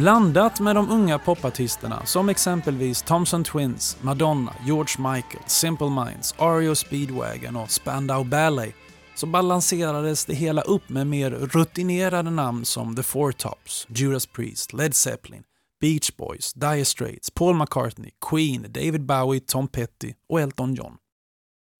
Blandat 0.00 0.60
med 0.60 0.76
de 0.76 0.90
unga 0.90 1.18
popartisterna 1.18 2.06
som 2.06 2.28
exempelvis 2.28 3.02
Thompson 3.02 3.44
Twins, 3.44 3.96
Madonna, 4.02 4.54
George 4.66 5.12
Michael, 5.12 5.44
Simple 5.46 5.90
Minds, 5.90 6.34
Ario 6.38 6.74
Speedwagon 6.74 7.56
och 7.56 7.70
Spandau 7.70 8.24
Ballet 8.24 8.74
så 9.14 9.26
balanserades 9.26 10.24
det 10.24 10.34
hela 10.34 10.62
upp 10.62 10.88
med 10.88 11.06
mer 11.06 11.30
rutinerade 11.30 12.30
namn 12.30 12.64
som 12.64 12.96
The 12.96 13.02
Four 13.02 13.32
Tops, 13.32 13.86
Judas 13.88 14.26
Priest, 14.26 14.72
Led 14.72 14.94
Zeppelin, 14.94 15.42
Beach 15.80 16.16
Boys, 16.16 16.52
Dire 16.52 16.84
Straits, 16.84 17.30
Paul 17.30 17.56
McCartney, 17.56 18.10
Queen, 18.30 18.66
David 18.68 19.06
Bowie, 19.06 19.40
Tom 19.40 19.68
Petty 19.68 20.12
och 20.28 20.40
Elton 20.40 20.74
John. 20.74 20.96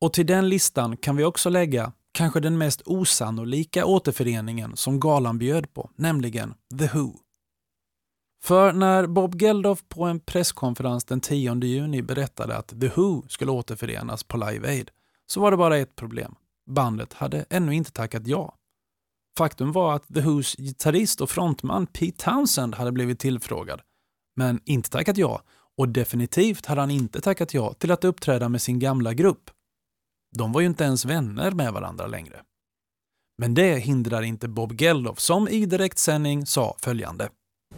Och 0.00 0.12
till 0.12 0.26
den 0.26 0.48
listan 0.48 0.96
kan 0.96 1.16
vi 1.16 1.24
också 1.24 1.48
lägga 1.48 1.92
kanske 2.12 2.40
den 2.40 2.58
mest 2.58 2.82
osannolika 2.86 3.84
återföreningen 3.84 4.76
som 4.76 5.00
galan 5.00 5.38
bjöd 5.38 5.74
på, 5.74 5.90
nämligen 5.96 6.54
The 6.78 6.86
Who. 6.86 7.12
För 8.42 8.72
när 8.72 9.06
Bob 9.06 9.42
Geldof 9.42 9.84
på 9.88 10.04
en 10.04 10.20
presskonferens 10.20 11.04
den 11.04 11.20
10 11.20 11.54
juni 11.64 12.02
berättade 12.02 12.56
att 12.56 12.80
The 12.80 12.88
Who 12.88 13.28
skulle 13.28 13.50
återförenas 13.50 14.24
på 14.24 14.36
Live 14.36 14.68
Aid 14.68 14.90
så 15.26 15.40
var 15.40 15.50
det 15.50 15.56
bara 15.56 15.78
ett 15.78 15.96
problem. 15.96 16.34
Bandet 16.70 17.12
hade 17.12 17.44
ännu 17.50 17.74
inte 17.74 17.92
tackat 17.92 18.26
ja. 18.26 18.56
Faktum 19.38 19.72
var 19.72 19.94
att 19.94 20.14
The 20.14 20.20
Whos 20.20 20.56
gitarrist 20.56 21.20
och 21.20 21.30
frontman 21.30 21.86
Pete 21.86 22.24
Townsend 22.24 22.74
hade 22.74 22.92
blivit 22.92 23.18
tillfrågad, 23.18 23.80
men 24.36 24.60
inte 24.64 24.90
tackat 24.90 25.16
ja 25.16 25.42
och 25.76 25.88
definitivt 25.88 26.66
hade 26.66 26.80
han 26.80 26.90
inte 26.90 27.20
tackat 27.20 27.54
ja 27.54 27.72
till 27.72 27.90
att 27.90 28.04
uppträda 28.04 28.48
med 28.48 28.62
sin 28.62 28.78
gamla 28.78 29.14
grupp. 29.14 29.50
De 30.36 30.52
var 30.52 30.60
ju 30.60 30.66
inte 30.66 30.84
ens 30.84 31.04
vänner 31.04 31.50
med 31.50 31.72
varandra 31.72 32.06
längre. 32.06 32.42
Men 33.38 33.54
det 33.54 33.78
hindrar 33.78 34.22
inte 34.22 34.48
Bob 34.48 34.80
Geldof 34.80 35.18
som 35.18 35.48
i 35.48 35.66
direktsändning 35.66 36.46
sa 36.46 36.76
följande. 36.78 37.28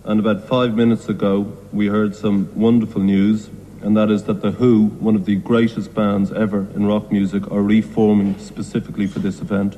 And 0.05 0.27
about 0.27 0.49
five 0.49 0.75
minutes 0.77 1.09
ago, 1.09 1.47
we 1.71 1.89
heard 1.89 2.17
some 2.17 2.47
wonderful 2.55 3.03
news, 3.03 3.51
and 3.85 3.97
that 3.97 4.11
is 4.11 4.23
that 4.23 4.43
The 4.43 4.51
Who, 4.51 4.91
one 5.01 5.19
of 5.19 5.25
the 5.25 5.35
greatest 5.35 5.95
bands 5.95 6.33
ever 6.33 6.67
in 6.77 6.87
rock 6.87 7.13
music, 7.13 7.43
are 7.51 7.63
reforming 7.63 8.35
specifically 8.39 9.09
for 9.09 9.21
this 9.21 9.41
event. 9.41 9.75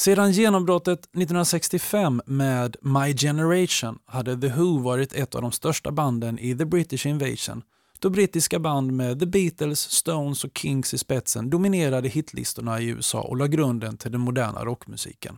Sedan 0.00 0.32
genombrottet 0.32 0.98
1965 0.98 2.20
med 2.26 2.76
My 2.82 3.12
Generation 3.12 3.98
hade 4.06 4.40
The 4.40 4.48
Who 4.48 4.78
varit 4.78 5.12
ett 5.12 5.34
av 5.34 5.42
de 5.42 5.52
största 5.52 5.92
banden 5.92 6.38
i 6.38 6.56
The 6.56 6.64
British 6.64 7.06
Invasion, 7.06 7.62
då 7.98 8.10
brittiska 8.10 8.58
band 8.58 8.92
med 8.92 9.20
The 9.20 9.26
Beatles, 9.26 9.80
Stones 9.80 10.44
och 10.44 10.58
Kings 10.58 10.94
i 10.94 10.98
spetsen 10.98 11.50
dominerade 11.50 12.08
hitlistorna 12.08 12.80
i 12.80 12.88
USA 12.88 13.20
och 13.20 13.36
la 13.36 13.46
grunden 13.46 13.96
till 13.96 14.12
den 14.12 14.20
moderna 14.20 14.64
rockmusiken. 14.64 15.36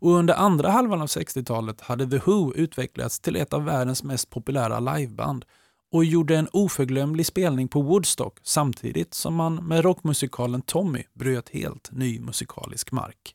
Och 0.00 0.10
under 0.10 0.34
andra 0.34 0.70
halvan 0.70 1.02
av 1.02 1.06
60-talet 1.06 1.80
hade 1.80 2.10
The 2.10 2.18
Who 2.26 2.54
utvecklats 2.54 3.20
till 3.20 3.36
ett 3.36 3.52
av 3.52 3.64
världens 3.64 4.02
mest 4.02 4.30
populära 4.30 4.80
liveband 4.80 5.44
och 5.92 6.04
gjorde 6.04 6.36
en 6.36 6.48
oförglömlig 6.52 7.26
spelning 7.26 7.68
på 7.68 7.82
Woodstock 7.82 8.38
samtidigt 8.42 9.14
som 9.14 9.34
man 9.34 9.54
med 9.54 9.84
rockmusikalen 9.84 10.62
Tommy 10.62 11.02
bröt 11.14 11.48
helt 11.48 11.92
ny 11.92 12.20
musikalisk 12.20 12.92
mark. 12.92 13.34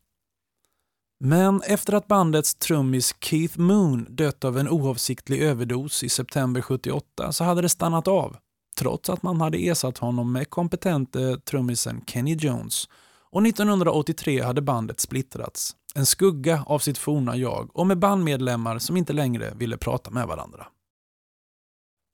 Men 1.20 1.61
efter 1.61 1.93
att 1.93 2.07
bandets 2.07 2.55
trummis 2.55 3.16
Keith 3.20 3.59
Moon 3.59 4.05
dött 4.09 4.43
av 4.43 4.57
en 4.57 4.70
oavsiktlig 4.70 5.41
överdos 5.41 6.03
i 6.03 6.09
september 6.09 6.61
78 6.61 7.32
så 7.32 7.43
hade 7.43 7.61
det 7.61 7.70
stannat 7.70 8.07
av, 8.07 8.38
trots 8.78 9.09
att 9.09 9.24
man 9.24 9.41
hade 9.41 9.57
ersatt 9.57 9.97
honom 9.97 10.32
med 10.32 10.49
kompetente 10.49 11.39
trummisen 11.39 12.01
Kenny 12.07 12.36
Jones. 12.36 12.89
Och 13.32 13.47
1983 13.47 14.41
hade 14.41 14.61
bandet 14.61 14.99
splittrats, 14.99 15.76
en 15.96 16.06
skugga 16.06 16.64
av 16.68 16.80
sitt 16.80 16.98
forna 16.98 17.38
jag 17.38 17.78
och 17.78 17.88
med 17.88 18.00
bandmedlemmar 18.00 18.80
som 18.80 18.98
inte 18.98 19.14
längre 19.14 19.54
ville 19.56 19.78
prata 19.78 20.12
med 20.12 20.28
varandra. 20.28 20.68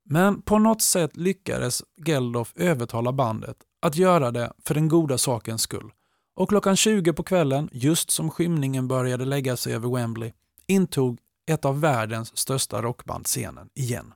Men 0.06 0.42
på 0.42 0.60
något 0.60 0.82
sätt 0.82 1.18
lyckades 1.18 1.84
Geldof 2.06 2.54
övertala 2.56 3.12
bandet 3.12 3.58
att 3.82 3.96
göra 3.96 4.32
det 4.32 4.54
för 4.64 4.74
den 4.74 4.88
goda 4.88 5.18
sakens 5.18 5.62
skull. 5.62 5.92
Och 6.36 6.50
klockan 6.50 6.76
20 6.76 7.14
på 7.14 7.24
kvällen, 7.24 7.70
just 7.72 8.12
som 8.12 8.30
skymningen 8.30 8.88
började 8.88 9.26
lägga 9.26 9.58
sig 9.58 9.74
över 9.74 9.90
Wembley, 9.90 10.32
intog 10.68 11.20
ett 11.50 11.66
av 11.66 11.82
världens 11.82 12.38
största 12.38 12.82
rockband 12.82 13.26
scenen 13.26 13.70
igen. 13.74 14.14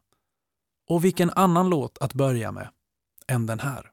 Och 0.89 1.05
vilken 1.05 1.29
annan 1.29 1.69
låt 1.69 1.97
att 1.97 2.13
börja 2.13 2.51
med 2.51 2.69
än 3.27 3.45
den 3.45 3.59
här. 3.59 3.91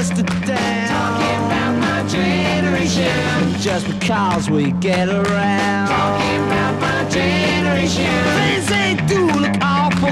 Try 0.00 0.16
to 0.16 0.24
put 0.24 0.40
us 0.40 0.40
to 0.40 0.46
down. 0.46 0.88
Talking 0.88 1.46
about 1.46 1.74
my 1.78 2.08
generation. 2.08 3.60
Just 3.60 3.86
because 3.86 4.50
we 4.50 4.72
get 4.72 5.08
around. 5.08 5.88
Talking 5.88 6.42
about 6.46 6.80
my 6.80 7.08
generation. 7.10 8.24
Things 8.38 8.66
they 8.68 8.94
do 9.06 9.26
look 9.26 9.56
awful. 9.60 10.10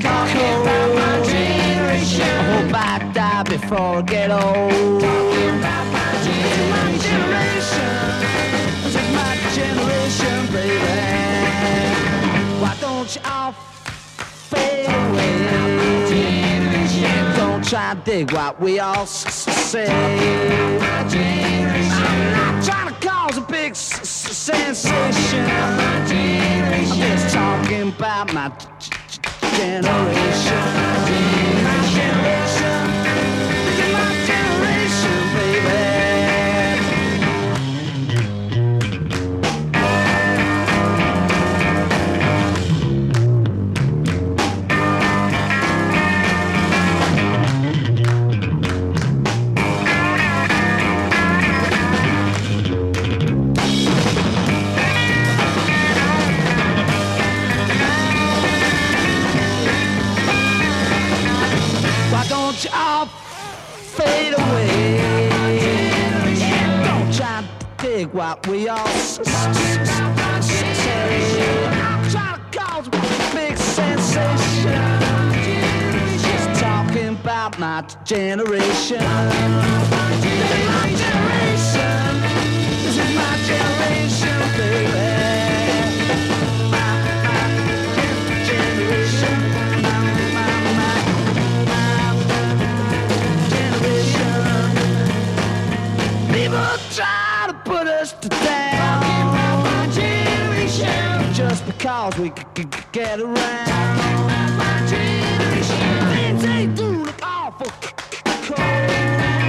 Talking 0.00 0.54
about 0.62 0.94
my 0.94 1.22
generation. 1.26 2.22
I 2.22 2.42
hope 2.52 2.74
I 2.74 3.12
die 3.12 3.42
before 3.44 3.78
I 3.78 4.02
get 4.02 4.30
old. 4.30 5.00
Talking 5.00 5.58
about 5.58 5.86
my 5.92 6.10
generation. 7.06 7.94
This 8.84 8.94
is 8.94 9.08
my 9.14 9.36
generation, 9.54 10.46
baby. 10.52 10.94
Why 12.60 12.76
don't 12.80 13.14
you 13.14 13.22
all 13.24 13.52
fade 13.52 14.86
away? 14.86 15.28
Try 17.68 17.94
to 17.94 18.00
dig 18.00 18.32
what 18.32 18.58
we 18.62 18.80
all 18.80 19.04
say. 19.04 19.86
I'm 19.86 20.80
not 22.32 22.64
trying 22.64 22.94
to 22.94 23.00
cause 23.06 23.36
a 23.36 23.42
big 23.42 23.76
sensation. 23.76 25.44
I'm 25.44 26.98
just 26.98 27.34
talking 27.34 27.90
about. 27.90 28.32
My 28.32 28.50
generation. 29.58 31.57
What 68.12 68.46
we 68.46 68.68
all 68.68 68.78
s- 68.88 69.18
s- 69.18 69.26
s- 69.26 70.46
say. 70.50 71.66
I'm 71.66 72.10
trying 72.10 72.40
to 72.50 72.58
cause 72.58 72.86
a 72.86 72.90
big 73.34 73.56
sensation. 73.56 74.82
Just 76.18 76.60
talking 76.60 77.08
about 77.08 77.58
my 77.58 77.82
generation. 78.04 78.98
This 80.22 80.50
is 80.50 80.68
my 80.68 80.88
generation. 80.96 81.27
Cause 102.10 102.22
we 102.22 102.30
could 102.30 102.74
get 102.92 103.20
around. 103.20 103.36
My 104.58 104.86
generation. 104.90 106.38
They 106.40 106.66
do 106.66 107.04
look 107.04 107.20
awful 107.22 107.70
cold. 108.46 108.58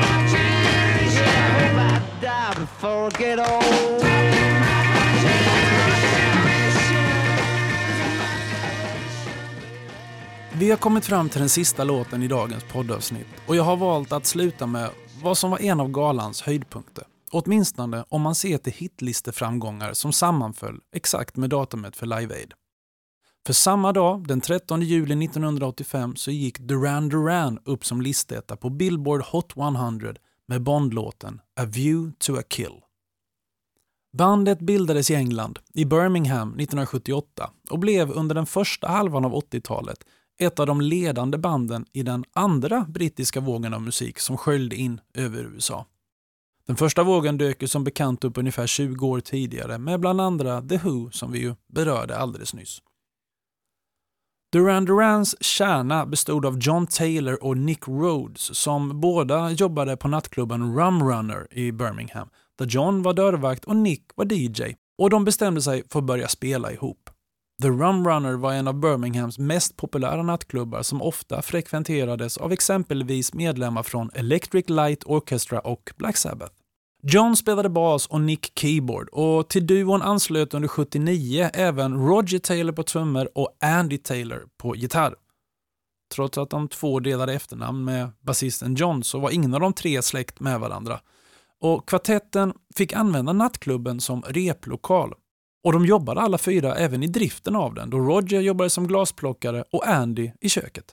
My 0.02 0.28
generation. 0.34 1.24
I 1.24 1.52
hope 1.60 1.80
I 1.80 2.22
die 2.22 2.60
before 2.60 3.08
I 3.08 3.24
get 3.24 3.40
old. 3.40 4.06
Vi 10.54 10.70
har 10.70 10.78
kommit 10.78 11.06
fram 11.06 11.30
till 11.30 11.40
den 11.40 11.50
sista 11.50 11.84
låten 11.84 12.24
i 12.24 12.28
dagens 12.28 12.64
poddavsnitt 12.64 13.28
och 13.46 13.56
jag 13.56 13.64
har 13.64 13.76
valt 13.76 14.12
att 14.12 14.26
sluta 14.26 14.66
med 14.68 14.90
vad 15.22 15.38
som 15.38 15.52
var 15.52 15.62
en 15.62 15.80
av 15.80 15.90
galans 15.90 16.42
höjdpunkter. 16.42 17.04
Åtminstone 17.32 18.06
om 18.10 18.22
man 18.22 18.36
ser 18.36 18.58
till 18.58 18.74
hitlisteframgångar 18.74 19.94
som 19.94 20.14
sammanföll 20.14 20.80
exakt 20.96 21.38
med 21.38 21.50
datumet 21.50 21.96
för 21.96 22.06
Live 22.06 22.36
Aid. 22.36 22.54
För 23.46 23.54
samma 23.54 23.94
dag, 23.94 24.28
den 24.28 24.42
13 24.42 24.82
juli 24.82 25.26
1985, 25.26 26.16
så 26.16 26.32
gick 26.32 26.60
Duran 26.60 27.10
Duran 27.10 27.60
upp 27.66 27.86
som 27.86 28.02
listetta 28.02 28.56
på 28.56 28.70
Billboard 28.70 29.22
Hot 29.22 29.58
100 29.58 30.14
med 30.48 30.62
Bondlåten 30.62 31.42
A 31.56 31.66
View 31.66 32.14
to 32.20 32.36
a 32.36 32.42
Kill. 32.50 32.82
Bandet 34.18 34.60
bildades 34.60 35.12
i 35.12 35.16
England, 35.16 35.60
i 35.74 35.86
Birmingham 35.86 36.50
1978 36.50 37.52
och 37.70 37.80
blev 37.80 38.12
under 38.12 38.36
den 38.36 38.46
första 38.46 38.88
halvan 38.88 39.26
av 39.26 39.34
80-talet 39.34 40.04
ett 40.40 40.60
av 40.60 40.68
de 40.68 40.82
ledande 40.82 41.38
banden 41.38 41.86
i 41.94 42.04
den 42.04 42.24
andra 42.34 42.86
brittiska 42.90 43.40
vågen 43.40 43.74
av 43.74 43.82
musik 43.82 44.20
som 44.20 44.38
sköljde 44.38 44.76
in 44.76 45.02
över 45.14 45.44
USA. 45.44 45.86
Den 46.70 46.76
första 46.76 47.04
vågen 47.04 47.38
dök 47.38 47.62
ju 47.62 47.68
som 47.68 47.84
bekant 47.84 48.24
upp 48.24 48.38
ungefär 48.38 48.68
20 48.68 49.08
år 49.08 49.20
tidigare 49.20 49.78
med 49.78 50.00
bland 50.00 50.22
andra 50.22 50.62
The 50.62 50.78
Who 50.78 51.12
som 51.12 51.32
vi 51.32 51.40
ju 51.40 51.56
berörde 51.68 52.18
alldeles 52.18 52.54
nyss. 52.54 52.80
Duran 54.52 54.86
Durans 54.86 55.44
kärna 55.44 56.06
bestod 56.06 56.46
av 56.46 56.60
John 56.60 56.88
Taylor 56.88 57.44
och 57.44 57.58
Nick 57.58 57.88
Rhodes 57.88 58.58
som 58.58 59.02
båda 59.02 59.52
jobbade 59.52 59.98
på 59.98 60.08
nattklubben 60.08 60.76
Rum 60.76 61.04
Runner 61.10 61.48
i 61.52 61.72
Birmingham 61.72 62.30
där 62.58 62.66
John 62.66 63.02
var 63.02 63.14
dörrvakt 63.14 63.66
och 63.66 63.76
Nick 63.76 64.04
var 64.16 64.34
DJ 64.34 64.76
och 64.98 65.10
de 65.10 65.26
bestämde 65.26 65.62
sig 65.62 65.84
för 65.90 66.00
att 66.00 66.06
börja 66.06 66.28
spela 66.28 66.72
ihop. 66.72 67.10
The 67.62 67.68
Rum 67.68 68.08
Runner 68.08 68.34
var 68.34 68.54
en 68.54 68.68
av 68.68 68.80
Birminghams 68.80 69.40
mest 69.40 69.76
populära 69.76 70.24
nattklubbar 70.24 70.82
som 70.82 71.02
ofta 71.02 71.42
frekventerades 71.42 72.38
av 72.38 72.52
exempelvis 72.52 73.34
medlemmar 73.34 73.84
från 73.84 74.10
Electric 74.14 74.70
Light 74.70 75.04
Orchestra 75.04 75.60
och 75.60 75.94
Black 75.98 76.18
Sabbath. 76.18 76.59
John 77.02 77.36
spelade 77.36 77.70
bas 77.70 78.08
och 78.08 78.22
Nick 78.22 78.60
keyboard 78.60 79.10
och 79.10 79.50
till 79.50 79.68
duon 79.68 80.02
anslöt 80.02 80.54
under 80.54 80.68
79 80.68 81.50
även 81.54 82.08
Roger 82.08 82.40
Taylor 82.40 82.74
på 82.74 82.84
trummor 82.84 83.30
och 83.36 83.58
Andy 83.60 83.98
Taylor 83.98 84.48
på 84.58 84.76
gitarr. 84.76 85.16
Trots 86.16 86.38
att 86.38 86.50
de 86.50 86.68
två 86.68 87.00
delade 87.00 87.34
efternamn 87.34 87.86
med 87.86 88.10
basisten 88.22 88.76
John 88.76 89.04
så 89.04 89.20
var 89.20 89.32
ingen 89.32 89.54
av 89.54 89.60
de 89.60 89.74
tre 89.74 90.02
släkt 90.02 90.40
med 90.40 90.60
varandra. 90.60 91.00
Och 91.62 91.90
kvartetten 91.90 92.54
fick 92.76 92.94
använda 92.94 93.34
nattklubben 93.34 94.00
som 94.00 94.22
replokal. 94.22 95.14
Och 95.64 95.74
de 95.74 95.86
jobbade 95.86 96.22
alla 96.22 96.38
fyra 96.38 96.76
även 96.76 97.04
i 97.04 97.08
driften 97.08 97.56
av 97.56 97.74
den 97.74 97.90
då 97.90 98.00
Roger 98.00 98.42
jobbade 98.42 98.70
som 98.70 98.88
glasplockare 98.88 99.64
och 99.72 99.88
Andy 99.88 100.32
i 100.42 100.50
köket. 100.50 100.86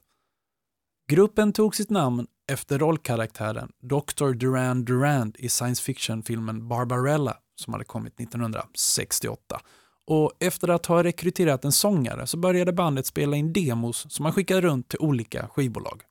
Gruppen 1.11 1.53
tog 1.53 1.77
sitt 1.77 1.91
namn 1.91 2.27
efter 2.49 2.79
rollkaraktären 2.79 3.73
Dr. 3.83 4.33
Duran 4.33 4.85
Durand 4.85 5.37
i 5.39 5.49
science 5.49 5.83
fiction-filmen 5.83 6.69
Barbarella 6.69 7.37
som 7.57 7.73
hade 7.73 7.85
kommit 7.85 8.21
1968. 8.21 9.61
Och 10.07 10.33
efter 10.39 10.69
att 10.69 10.87
ha 10.87 11.05
rekryterat 11.05 11.65
en 11.65 11.73
sångare 11.73 12.27
så 12.27 12.37
började 12.37 12.73
bandet 12.73 13.07
spela 13.07 13.37
in 13.37 13.53
demos 13.53 14.07
som 14.13 14.23
man 14.23 14.33
skickade 14.33 14.61
runt 14.61 14.89
till 14.89 14.99
olika 14.99 15.49
skivbolag. 15.49 16.03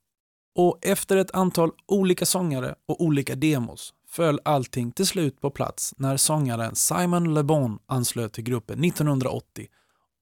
Och 0.54 0.78
efter 0.82 1.16
ett 1.16 1.30
antal 1.30 1.70
olika 1.86 2.26
sångare 2.26 2.74
och 2.88 3.00
olika 3.00 3.34
demos 3.34 3.94
föll 4.08 4.40
allting 4.44 4.92
till 4.92 5.06
slut 5.06 5.40
på 5.40 5.50
plats 5.50 5.94
när 5.96 6.16
sångaren 6.16 6.74
Simon 6.74 7.34
Le 7.34 7.42
Bon 7.42 7.78
anslöt 7.86 8.32
till 8.32 8.44
gruppen 8.44 8.84
1980 8.84 9.66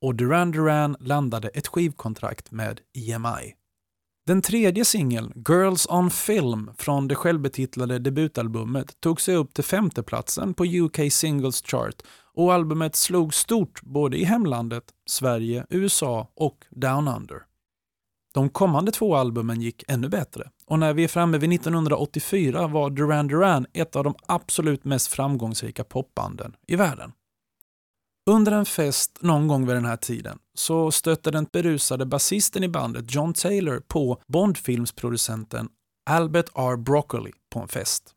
och 0.00 0.14
Duran 0.14 0.50
Duran 0.50 0.96
landade 1.00 1.48
ett 1.48 1.66
skivkontrakt 1.66 2.50
med 2.50 2.80
EMI. 2.94 3.54
Den 4.26 4.42
tredje 4.42 4.84
singeln, 4.84 5.32
Girls 5.48 5.86
on 5.90 6.10
Film, 6.10 6.70
från 6.78 7.08
det 7.08 7.14
självbetitlade 7.14 7.98
debutalbumet 7.98 9.00
tog 9.00 9.20
sig 9.20 9.36
upp 9.36 9.54
till 9.54 9.64
femteplatsen 9.64 10.54
på 10.54 10.64
UK 10.64 11.12
Singles 11.12 11.62
Chart 11.62 12.02
och 12.34 12.52
albumet 12.52 12.96
slog 12.96 13.34
stort 13.34 13.82
både 13.82 14.16
i 14.16 14.24
hemlandet, 14.24 14.84
Sverige, 15.06 15.66
USA 15.70 16.28
och 16.34 16.64
Down 16.70 17.08
Under. 17.08 17.42
De 18.34 18.48
kommande 18.48 18.92
två 18.92 19.16
albumen 19.16 19.60
gick 19.60 19.84
ännu 19.88 20.08
bättre 20.08 20.50
och 20.66 20.78
när 20.78 20.94
vi 20.94 21.04
är 21.04 21.08
framme 21.08 21.38
vid 21.38 21.52
1984 21.52 22.66
var 22.66 22.90
Duran 22.90 23.28
Duran 23.28 23.66
ett 23.72 23.96
av 23.96 24.04
de 24.04 24.14
absolut 24.26 24.84
mest 24.84 25.08
framgångsrika 25.08 25.84
popbanden 25.84 26.56
i 26.66 26.76
världen. 26.76 27.12
Under 28.30 28.52
en 28.52 28.66
fest 28.66 29.18
någon 29.20 29.48
gång 29.48 29.66
vid 29.66 29.76
den 29.76 29.84
här 29.84 29.96
tiden 29.96 30.38
så 30.54 30.90
stötte 30.90 31.30
den 31.30 31.46
berusade 31.52 32.06
basisten 32.06 32.64
i 32.64 32.68
bandet 32.68 33.14
John 33.14 33.34
Taylor 33.34 33.80
på 33.88 34.22
Bondfilmsproducenten 34.26 35.68
Albert 36.10 36.50
R. 36.54 36.76
Broccoli 36.76 37.32
på 37.50 37.60
en 37.60 37.68
fest. 37.68 38.14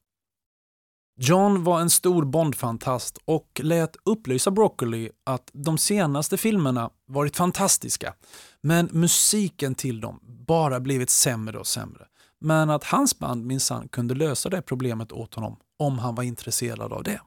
John 1.19 1.63
var 1.63 1.81
en 1.81 1.89
stor 1.89 2.25
Bondfantast 2.25 3.17
och 3.25 3.61
lät 3.63 3.95
upplysa 4.05 4.51
Broccoli 4.51 5.09
att 5.23 5.49
de 5.53 5.77
senaste 5.77 6.37
filmerna 6.37 6.89
varit 7.07 7.37
fantastiska, 7.37 8.13
men 8.61 8.89
musiken 8.91 9.75
till 9.75 10.01
dem 10.01 10.19
bara 10.47 10.79
blivit 10.79 11.09
sämre 11.09 11.59
och 11.59 11.67
sämre. 11.67 12.05
Men 12.41 12.69
att 12.69 12.83
hans 12.83 13.19
band 13.19 13.45
minsann 13.45 13.87
kunde 13.87 14.15
lösa 14.15 14.49
det 14.49 14.61
problemet 14.61 15.11
åt 15.11 15.33
honom 15.33 15.57
om 15.79 15.99
han 15.99 16.15
var 16.15 16.23
intresserad 16.23 16.93
av 16.93 17.03
det. 17.03 17.21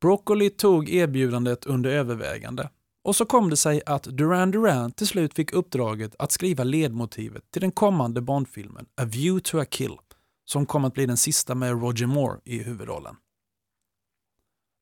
Broccoli 0.00 0.50
tog 0.50 0.88
erbjudandet 0.88 1.66
under 1.66 1.90
övervägande 1.90 2.70
och 3.04 3.16
så 3.16 3.24
kom 3.24 3.50
det 3.50 3.56
sig 3.56 3.82
att 3.86 4.02
Duran 4.02 4.50
Duran 4.50 4.92
till 4.92 5.06
slut 5.06 5.34
fick 5.34 5.52
uppdraget 5.52 6.14
att 6.18 6.32
skriva 6.32 6.64
ledmotivet 6.64 7.50
till 7.50 7.60
den 7.60 7.72
kommande 7.72 8.20
Bondfilmen 8.20 8.86
A 8.96 9.04
View 9.04 9.40
to 9.50 9.58
a 9.58 9.64
Kill 9.64 9.96
som 10.44 10.66
kom 10.66 10.84
att 10.84 10.94
bli 10.94 11.06
den 11.06 11.16
sista 11.16 11.54
med 11.54 11.82
Roger 11.82 12.06
Moore 12.06 12.40
i 12.44 12.62
huvudrollen. 12.62 13.16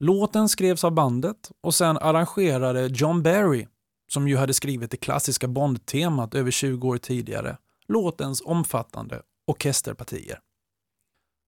Låten 0.00 0.48
skrevs 0.48 0.84
av 0.84 0.92
bandet 0.92 1.50
och 1.60 1.74
sen 1.74 1.98
arrangerade 1.98 2.86
John 2.86 3.22
Barry, 3.22 3.66
som 4.12 4.28
ju 4.28 4.36
hade 4.36 4.54
skrivit 4.54 4.90
det 4.90 4.96
klassiska 4.96 5.48
Bond-temat 5.48 6.34
över 6.34 6.50
20 6.50 6.88
år 6.88 6.98
tidigare, 6.98 7.56
låtens 7.88 8.42
omfattande 8.44 9.22
orkesterpartier. 9.46 10.40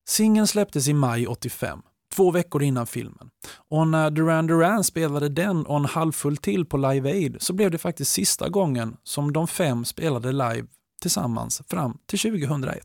Singeln 0.08 0.46
släpptes 0.46 0.88
i 0.88 0.92
maj 0.92 1.26
85, 1.26 1.82
två 2.20 2.30
veckor 2.30 2.62
innan 2.62 2.86
filmen. 2.86 3.30
Och 3.68 3.88
när 3.88 4.10
Duran 4.10 4.46
Duran 4.46 4.84
spelade 4.84 5.28
den 5.28 5.66
och 5.66 5.76
en 5.76 5.84
halvfull 5.84 6.36
till 6.36 6.66
på 6.66 6.76
Live 6.76 7.10
Aid 7.10 7.36
så 7.40 7.52
blev 7.52 7.70
det 7.70 7.78
faktiskt 7.78 8.12
sista 8.12 8.48
gången 8.48 8.96
som 9.02 9.32
de 9.32 9.48
fem 9.48 9.84
spelade 9.84 10.32
live 10.32 10.66
tillsammans 11.02 11.62
fram 11.68 11.98
till 12.06 12.18
2001. 12.18 12.82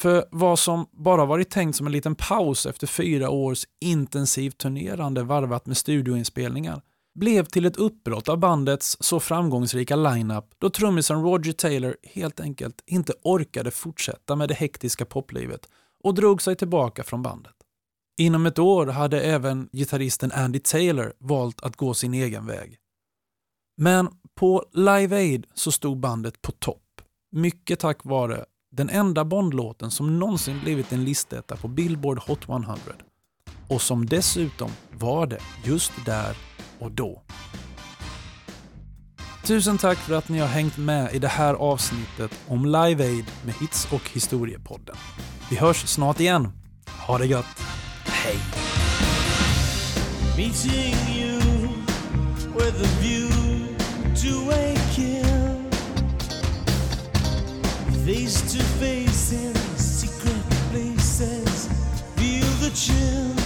För 0.00 0.24
vad 0.30 0.58
som 0.58 0.86
bara 0.92 1.24
varit 1.24 1.50
tänkt 1.50 1.76
som 1.76 1.86
en 1.86 1.92
liten 1.92 2.14
paus 2.14 2.66
efter 2.66 2.86
fyra 2.86 3.30
års 3.30 3.64
intensivt 3.80 4.58
turnerande 4.58 5.22
varvat 5.22 5.66
med 5.66 5.76
studioinspelningar 5.76 6.82
blev 7.14 7.44
till 7.44 7.66
ett 7.66 7.76
uppbrott 7.76 8.28
av 8.28 8.38
bandets 8.38 8.96
så 9.00 9.20
framgångsrika 9.20 9.96
line-up 9.96 10.44
då 10.58 10.70
trummisen 10.70 11.22
Roger 11.22 11.52
Taylor 11.52 11.96
helt 12.02 12.40
enkelt 12.40 12.82
inte 12.86 13.12
orkade 13.22 13.70
fortsätta 13.70 14.36
med 14.36 14.48
det 14.48 14.54
hektiska 14.54 15.04
poplivet 15.04 15.68
och 16.02 16.14
drog 16.14 16.42
sig 16.42 16.56
tillbaka 16.56 17.02
från 17.02 17.22
bandet. 17.22 17.54
Inom 18.18 18.46
ett 18.46 18.58
år 18.58 18.86
hade 18.86 19.20
även 19.20 19.68
gitarristen 19.72 20.32
Andy 20.32 20.58
Taylor 20.58 21.12
valt 21.18 21.62
att 21.62 21.76
gå 21.76 21.94
sin 21.94 22.14
egen 22.14 22.46
väg. 22.46 22.78
Men 23.76 24.08
på 24.34 24.64
Live 24.72 25.16
Aid 25.16 25.46
så 25.54 25.72
stod 25.72 26.00
bandet 26.00 26.42
på 26.42 26.52
topp, 26.52 27.00
mycket 27.30 27.80
tack 27.80 28.04
vare 28.04 28.44
den 28.70 28.90
enda 28.90 29.24
Bondlåten 29.24 29.90
som 29.90 30.18
någonsin 30.18 30.60
blivit 30.60 30.92
en 30.92 31.04
listetta 31.04 31.56
på 31.56 31.68
Billboard 31.68 32.18
Hot 32.18 32.48
100 32.48 32.76
och 33.68 33.82
som 33.82 34.06
dessutom 34.06 34.70
var 34.98 35.26
det 35.26 35.40
just 35.64 35.92
där 36.06 36.36
och 36.78 36.92
då. 36.92 37.22
Tusen 39.46 39.78
tack 39.78 39.98
för 39.98 40.14
att 40.14 40.28
ni 40.28 40.38
har 40.38 40.48
hängt 40.48 40.76
med 40.76 41.14
i 41.14 41.18
det 41.18 41.28
här 41.28 41.54
avsnittet 41.54 42.30
om 42.48 42.64
Live 42.64 43.04
Aid 43.04 43.24
med 43.44 43.54
Hits 43.60 43.88
och 43.92 44.10
Historiepodden. 44.12 44.96
Vi 45.50 45.56
hörs 45.56 45.86
snart 45.86 46.20
igen. 46.20 46.48
Ha 47.06 47.18
det 47.18 47.26
gött. 47.26 47.62
Hej! 48.04 48.38
Meeting 50.36 50.94
you 51.16 51.38
with 52.54 52.82
a 52.82 53.00
view 53.00 53.28
to 54.14 54.50
a 54.50 54.72
Face 58.06 58.42
to 58.52 58.58
face 58.80 59.32
in 59.32 59.54
secret 59.76 60.42
places 60.72 61.68
Feel 62.16 62.50
the 62.60 62.70
chill 62.74 63.41